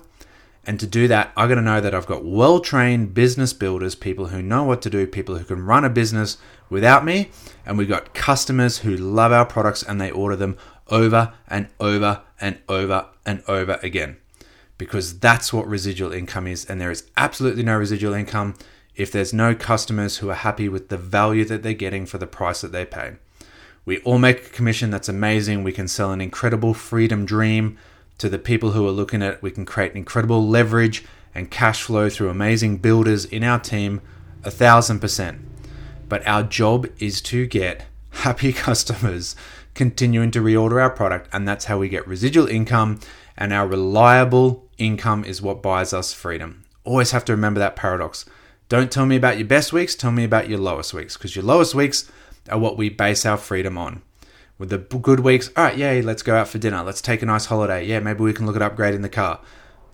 And 0.65 0.80
to 0.80 0.88
do 0.88 1.08
that, 1.08 1.32
I 1.38 1.48
got 1.48 1.56
to 1.56 1.62
know 1.62 1.82
that 1.82 1.94
I've 1.94 2.08
got 2.08 2.25
well 2.25 2.60
trained 2.60 3.13
business 3.13 3.53
builders, 3.53 3.94
people 3.94 4.30
who 4.30 4.42
know 4.42 4.63
what 4.63 4.82
to 4.82 4.89
do, 4.89 5.06
people 5.06 5.38
who 5.38 5.44
can 5.44 5.63
run 5.63 5.86
a 5.86 5.89
business 5.89 6.38
without 6.72 7.06
me. 7.06 7.30
And 7.68 7.77
we've 7.77 7.88
got 7.88 8.15
customers 8.15 8.80
who 8.80 8.96
love 8.96 9.32
our 9.32 9.46
products 9.46 9.84
and 9.84 10.01
they 10.01 10.10
order 10.10 10.36
them 10.36 10.58
over 10.88 11.32
and 11.48 11.68
over 11.80 12.24
and 12.42 12.58
over 12.68 13.06
and 13.24 13.44
over 13.48 13.80
again 13.84 14.18
because 14.77 15.20
that's 15.20 15.53
what 15.53 15.68
residual 15.68 16.12
income 16.12 16.48
is. 16.48 16.65
And 16.65 16.80
there 16.80 16.92
is 16.92 17.10
absolutely 17.15 17.63
no 17.63 17.77
residual 17.77 18.13
income 18.13 18.56
if 18.96 19.12
there's 19.12 19.34
no 19.34 19.56
customers 19.56 20.18
who 20.18 20.30
are 20.30 20.36
happy 20.36 20.70
with 20.70 20.89
the 20.89 20.98
value 20.98 21.46
that 21.46 21.63
they're 21.63 21.74
getting 21.74 22.06
for 22.06 22.18
the 22.18 22.27
price 22.27 22.62
that 22.62 22.72
they 22.72 22.86
pay. 22.86 23.13
We 23.86 24.00
all 24.00 24.20
make 24.20 24.46
a 24.46 24.50
commission 24.50 24.92
that's 24.92 25.10
amazing. 25.10 25.63
We 25.63 25.74
can 25.74 25.88
sell 25.88 26.12
an 26.12 26.22
incredible 26.22 26.74
freedom 26.74 27.25
dream 27.25 27.77
to 28.18 28.30
the 28.30 28.39
people 28.39 28.72
who 28.72 28.88
are 28.88 28.92
looking 28.92 29.22
at 29.22 29.34
it. 29.34 29.42
We 29.42 29.51
can 29.51 29.65
create 29.65 29.94
incredible 29.94 30.48
leverage 30.48 31.03
and 31.36 31.51
cash 31.51 31.82
flow 31.82 32.10
through 32.10 32.30
amazing 32.30 32.77
builders 32.77 33.25
in 33.25 33.44
our 33.44 33.60
team, 33.60 34.01
a 34.44 34.51
thousand 34.51 35.00
percent. 35.00 35.42
But 36.08 36.25
our 36.27 36.44
job 36.44 36.88
is 37.00 37.22
to 37.22 37.46
get 37.46 37.86
happy 38.12 38.53
customers 38.53 39.36
continuing 39.74 40.31
to 40.31 40.40
reorder 40.40 40.81
our 40.81 40.92
product, 40.92 41.27
and 41.33 41.48
that's 41.48 41.66
how 41.66 41.79
we 41.79 41.90
get 41.90 42.07
residual 42.07 42.48
income 42.48 43.00
and 43.37 43.53
our 43.53 43.67
reliable 43.67 44.67
income 44.77 45.24
is 45.25 45.41
what 45.41 45.61
buys 45.61 45.93
us 45.93 46.13
freedom. 46.13 46.63
Always 46.83 47.11
have 47.11 47.25
to 47.25 47.33
remember 47.33 47.59
that 47.59 47.75
paradox. 47.75 48.25
Don't 48.69 48.91
tell 48.91 49.05
me 49.05 49.15
about 49.15 49.37
your 49.37 49.48
best 49.48 49.72
weeks, 49.72 49.96
tell 49.96 50.11
me 50.11 50.24
about 50.24 50.50
your 50.50 50.59
lowest 50.59 50.93
weeks, 50.93 51.15
because 51.15 51.35
your 51.35 51.46
lowest 51.46 51.75
weeks 51.75 52.11
are 52.50 52.59
what 52.59 52.77
we 52.77 52.89
base 52.89 53.25
our 53.25 53.37
freedom 53.37 53.77
on. 53.77 54.01
With 54.57 54.69
the 54.69 54.77
good 54.77 55.22
weeks, 55.22 55.50
all 55.55 55.65
right, 55.65 55.77
yay, 55.77 56.01
let's 56.01 56.24
go 56.24 56.35
out 56.35 56.48
for 56.48 56.57
dinner, 56.57 56.83
let's 56.83 57.01
take 57.01 57.22
a 57.22 57.25
nice 57.25 57.46
holiday. 57.46 57.85
Yeah, 57.85 58.00
maybe 58.00 58.22
we 58.22 58.33
can 58.33 58.46
look 58.46 58.55
at 58.55 58.61
upgrading 58.61 59.01
the 59.01 59.09
car. 59.09 59.39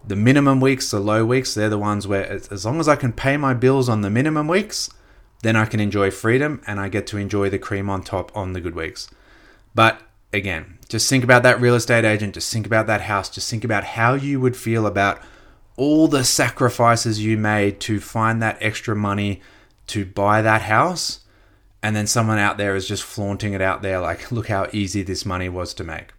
The 0.05 0.15
minimum 0.15 0.59
weeks, 0.59 0.91
the 0.91 0.99
low 0.99 1.25
weeks, 1.25 1.53
they're 1.53 1.69
the 1.69 1.77
ones 1.77 2.07
where 2.07 2.29
as 2.31 2.65
long 2.65 2.79
as 2.79 2.87
I 2.87 2.95
can 2.95 3.13
pay 3.13 3.37
my 3.37 3.53
bills 3.53 3.89
on 3.89 4.01
the 4.01 4.09
minimum 4.09 4.47
weeks, 4.47 4.89
then 5.41 5.55
I 5.55 5.65
can 5.65 5.79
enjoy 5.79 6.11
freedom 6.11 6.61
and 6.67 6.79
I 6.79 6.89
get 6.89 7.07
to 7.07 7.17
enjoy 7.17 7.49
the 7.49 7.59
cream 7.59 7.89
on 7.89 8.03
top 8.03 8.35
on 8.35 8.53
the 8.53 8.61
good 8.61 8.75
weeks. 8.75 9.09
But 9.75 10.01
again, 10.33 10.78
just 10.89 11.07
think 11.07 11.23
about 11.23 11.43
that 11.43 11.61
real 11.61 11.75
estate 11.75 12.03
agent, 12.03 12.33
just 12.33 12.51
think 12.51 12.65
about 12.65 12.87
that 12.87 13.01
house, 13.01 13.29
just 13.29 13.49
think 13.49 13.63
about 13.63 13.83
how 13.83 14.15
you 14.15 14.41
would 14.41 14.57
feel 14.57 14.87
about 14.87 15.21
all 15.77 16.07
the 16.07 16.23
sacrifices 16.23 17.23
you 17.23 17.37
made 17.37 17.79
to 17.79 17.99
find 17.99 18.41
that 18.41 18.57
extra 18.59 18.95
money 18.95 19.41
to 19.87 20.03
buy 20.03 20.41
that 20.41 20.63
house. 20.63 21.21
And 21.81 21.95
then 21.95 22.07
someone 22.07 22.39
out 22.39 22.57
there 22.57 22.75
is 22.75 22.87
just 22.87 23.03
flaunting 23.03 23.53
it 23.53 23.61
out 23.61 23.81
there 23.81 24.01
like, 24.01 24.31
look 24.31 24.49
how 24.49 24.67
easy 24.73 25.03
this 25.03 25.25
money 25.25 25.47
was 25.47 25.73
to 25.75 25.83
make. 25.83 26.11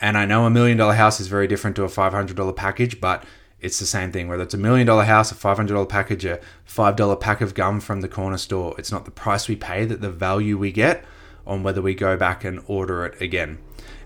And 0.00 0.18
I 0.18 0.26
know 0.26 0.44
a 0.44 0.50
million 0.50 0.76
dollar 0.76 0.94
house 0.94 1.20
is 1.20 1.28
very 1.28 1.46
different 1.46 1.76
to 1.76 1.84
a 1.84 1.88
$500 1.88 2.56
package, 2.56 3.00
but 3.00 3.24
it's 3.60 3.78
the 3.78 3.86
same 3.86 4.12
thing. 4.12 4.28
Whether 4.28 4.42
it's 4.42 4.52
a 4.52 4.58
million 4.58 4.86
dollar 4.86 5.04
house, 5.04 5.32
a 5.32 5.36
$500 5.36 5.88
package, 5.88 6.26
a 6.26 6.40
$5 6.68 7.20
pack 7.20 7.40
of 7.40 7.54
gum 7.54 7.80
from 7.80 8.02
the 8.02 8.08
corner 8.08 8.36
store, 8.36 8.74
it's 8.76 8.92
not 8.92 9.06
the 9.06 9.10
price 9.10 9.48
we 9.48 9.56
pay 9.56 9.86
that 9.86 10.02
the 10.02 10.10
value 10.10 10.58
we 10.58 10.72
get 10.72 11.04
on 11.46 11.62
whether 11.62 11.80
we 11.80 11.94
go 11.94 12.16
back 12.16 12.44
and 12.44 12.60
order 12.66 13.06
it 13.06 13.18
again. 13.22 13.58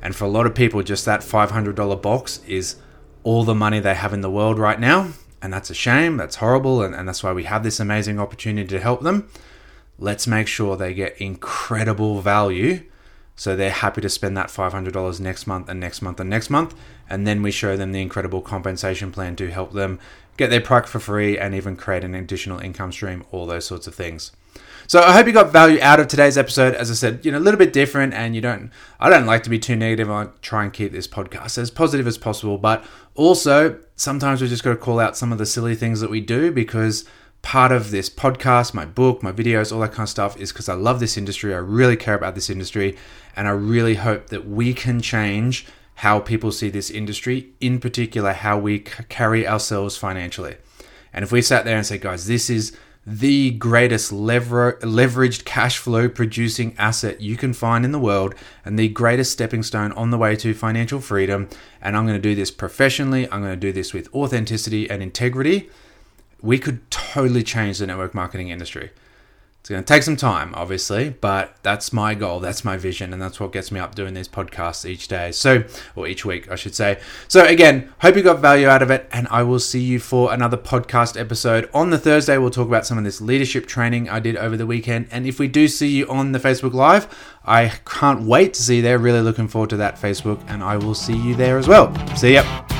And 0.02 0.16
for 0.16 0.24
a 0.24 0.28
lot 0.28 0.46
of 0.46 0.54
people, 0.54 0.82
just 0.82 1.04
that 1.04 1.20
$500 1.20 2.02
box 2.02 2.40
is 2.46 2.76
all 3.22 3.44
the 3.44 3.54
money 3.54 3.80
they 3.80 3.94
have 3.94 4.12
in 4.12 4.22
the 4.22 4.30
world 4.30 4.58
right 4.58 4.80
now. 4.80 5.10
And 5.42 5.52
that's 5.52 5.70
a 5.70 5.74
shame, 5.74 6.16
that's 6.16 6.36
horrible, 6.36 6.82
and, 6.82 6.94
and 6.94 7.08
that's 7.08 7.22
why 7.22 7.32
we 7.32 7.44
have 7.44 7.62
this 7.62 7.80
amazing 7.80 8.18
opportunity 8.18 8.68
to 8.68 8.80
help 8.80 9.02
them. 9.02 9.30
Let's 9.98 10.26
make 10.26 10.46
sure 10.46 10.76
they 10.76 10.92
get 10.92 11.18
incredible 11.18 12.20
value 12.20 12.82
so 13.40 13.57
they're 13.57 13.70
happy 13.70 14.03
to 14.03 14.11
spend 14.11 14.37
that 14.37 14.48
$500 14.48 15.18
next 15.18 15.46
month 15.46 15.70
and 15.70 15.81
next 15.81 16.03
month 16.03 16.20
and 16.20 16.29
next 16.29 16.50
month. 16.50 16.74
And 17.09 17.26
then 17.26 17.42
we 17.42 17.50
show 17.50 17.74
them 17.74 17.92
the 17.92 18.03
incredible 18.03 18.42
compensation 18.42 19.11
plan 19.11 19.35
to 19.37 19.50
help 19.50 19.72
them 19.72 19.98
get 20.37 20.50
their 20.50 20.61
product 20.61 20.90
for 20.90 21.00
free 21.00 21.38
and 21.38 21.55
even 21.55 21.74
create 21.74 22.05
an 22.05 22.14
additional 22.14 22.59
income 22.59 22.92
stream, 22.92 23.24
all 23.31 23.46
those 23.46 23.64
sorts 23.64 23.87
of 23.87 23.94
things. 23.94 24.33
So 24.87 25.00
I 25.00 25.14
hope 25.14 25.26
you 25.26 25.33
got 25.33 25.53
value 25.53 25.79
out 25.81 26.00
of 26.00 26.09
today's 26.09 26.37
episode. 26.37 26.74
As 26.74 26.90
I 26.90 26.94
said, 26.94 27.24
you 27.24 27.33
know, 27.33 27.38
a 27.38 27.40
little 27.40 27.57
bit 27.57 27.72
different, 27.72 28.12
and 28.12 28.35
you 28.35 28.42
don't. 28.42 28.70
I 28.98 29.09
don't 29.09 29.24
like 29.24 29.42
to 29.44 29.50
be 29.50 29.59
too 29.59 29.74
negative. 29.74 30.11
I 30.11 30.26
try 30.42 30.62
and 30.64 30.70
keep 30.70 30.92
this 30.92 31.09
podcast 31.09 31.57
as 31.57 31.70
positive 31.70 32.07
as 32.07 32.18
possible, 32.18 32.59
but 32.59 32.85
also 33.14 33.81
sometimes 33.96 34.42
we 34.42 34.48
just 34.48 34.64
got 34.64 34.72
to 34.72 34.76
call 34.76 35.00
out 35.00 35.16
some 35.16 35.33
of 35.33 35.38
the 35.38 35.46
silly 35.46 35.74
things 35.74 36.00
that 36.00 36.11
we 36.11 36.20
do 36.20 36.53
because 36.53 37.07
part 37.42 37.72
of 37.72 37.90
this 37.90 38.11
podcast, 38.11 38.74
my 38.74 38.85
book, 38.85 39.22
my 39.22 39.33
videos, 39.33 39.72
all 39.72 39.81
that 39.81 39.92
kind 39.92 40.05
of 40.05 40.11
stuff 40.11 40.37
is 40.38 40.53
because 40.53 40.68
I 40.68 40.74
love 40.74 41.00
this 41.00 41.16
industry. 41.16 41.55
I 41.55 41.59
really 41.59 41.96
care 41.96 42.14
about 42.14 42.35
this 42.35 42.50
industry, 42.50 42.96
and 43.35 43.48
I 43.48 43.53
really 43.53 43.94
hope 43.94 44.29
that 44.29 44.46
we 44.46 44.74
can 44.74 45.00
change 45.00 45.66
how 45.96 46.18
people 46.20 46.53
see 46.53 46.70
this 46.70 46.90
industry, 46.90 47.50
in 47.61 47.79
particular, 47.79 48.33
how 48.33 48.59
we 48.59 48.79
c- 48.79 49.05
carry 49.09 49.46
ourselves 49.46 49.96
financially. 49.96 50.57
And 51.12 51.22
if 51.22 51.33
we 51.33 51.42
sat 51.42 51.64
there 51.64 51.76
and 51.76 51.85
said, 51.85 52.00
guys, 52.00 52.26
this 52.26 52.48
is 52.48 52.76
the 53.07 53.50
greatest 53.53 54.12
lever- 54.12 54.79
leveraged 54.83 55.44
cash 55.44 55.79
flow 55.79 56.09
producing 56.09 56.74
asset 56.79 57.20
you 57.20 57.37
can 57.37 57.53
find 57.53 57.85
in 57.85 57.92
the 57.92 57.98
world 57.98 58.35
and 58.64 58.79
the 58.79 58.88
greatest 58.88 59.33
stepping 59.33 59.62
stone 59.62 59.92
on 59.92 60.11
the 60.11 60.18
way 60.18 60.37
to 60.37 60.55
financial 60.55 61.00
freedom. 61.00 61.48
And 61.81 61.96
I'm 61.96 62.07
going 62.07 62.16
to 62.16 62.22
do 62.22 62.35
this 62.35 62.50
professionally, 62.50 63.31
I'm 63.31 63.40
going 63.40 63.55
to 63.55 63.57
do 63.57 63.72
this 63.72 63.92
with 63.92 64.12
authenticity 64.14 64.88
and 64.90 65.03
integrity. 65.03 65.68
We 66.42 66.59
could 66.59 66.90
totally 66.90 67.42
change 67.42 67.79
the 67.79 67.87
network 67.87 68.14
marketing 68.14 68.48
industry. 68.48 68.90
It's 69.61 69.68
going 69.68 69.85
to 69.85 69.87
take 69.87 70.03
some 70.03 70.16
time, 70.16 70.55
obviously, 70.55 71.11
but 71.11 71.55
that's 71.62 71.92
my 71.92 72.14
goal. 72.14 72.40
That's 72.40 72.64
my 72.64 72.79
vision. 72.79 73.12
And 73.12 73.20
that's 73.20 73.38
what 73.38 73.53
gets 73.53 73.70
me 73.70 73.79
up 73.79 73.94
doing 73.94 74.14
these 74.14 74.26
podcasts 74.26 74.88
each 74.88 75.07
day. 75.07 75.33
So, 75.33 75.64
or 75.94 76.07
each 76.07 76.24
week, 76.24 76.50
I 76.50 76.57
should 76.57 76.74
say. 76.74 76.98
So, 77.29 77.44
again, 77.44 77.92
hope 78.00 78.16
you 78.16 78.22
got 78.22 78.38
value 78.38 78.68
out 78.68 78.81
of 78.81 78.90
it. 78.90 79.07
And 79.12 79.29
I 79.31 79.42
will 79.42 79.59
see 79.59 79.81
you 79.81 80.00
for 80.00 80.33
another 80.33 80.57
podcast 80.57 81.20
episode. 81.20 81.68
On 81.74 81.90
the 81.90 81.98
Thursday, 81.98 82.38
we'll 82.38 82.48
talk 82.48 82.68
about 82.68 82.87
some 82.87 82.96
of 82.96 83.05
this 83.05 83.20
leadership 83.20 83.66
training 83.66 84.09
I 84.09 84.18
did 84.18 84.35
over 84.37 84.57
the 84.57 84.66
weekend. 84.66 85.09
And 85.11 85.26
if 85.26 85.38
we 85.38 85.46
do 85.46 85.68
see 85.68 85.88
you 85.88 86.09
on 86.09 86.33
the 86.33 86.38
Facebook 86.38 86.72
Live, 86.72 87.07
I 87.44 87.68
can't 87.85 88.22
wait 88.22 88.55
to 88.55 88.62
see 88.62 88.76
you 88.76 88.83
there. 88.83 88.98
Really 88.98 89.20
looking 89.20 89.46
forward 89.46 89.68
to 89.70 89.76
that 89.76 89.96
Facebook. 89.96 90.42
And 90.48 90.62
I 90.62 90.79
will 90.79 90.94
see 90.94 91.16
you 91.16 91.35
there 91.35 91.59
as 91.59 91.68
well. 91.68 91.94
See 92.16 92.33
ya. 92.33 92.79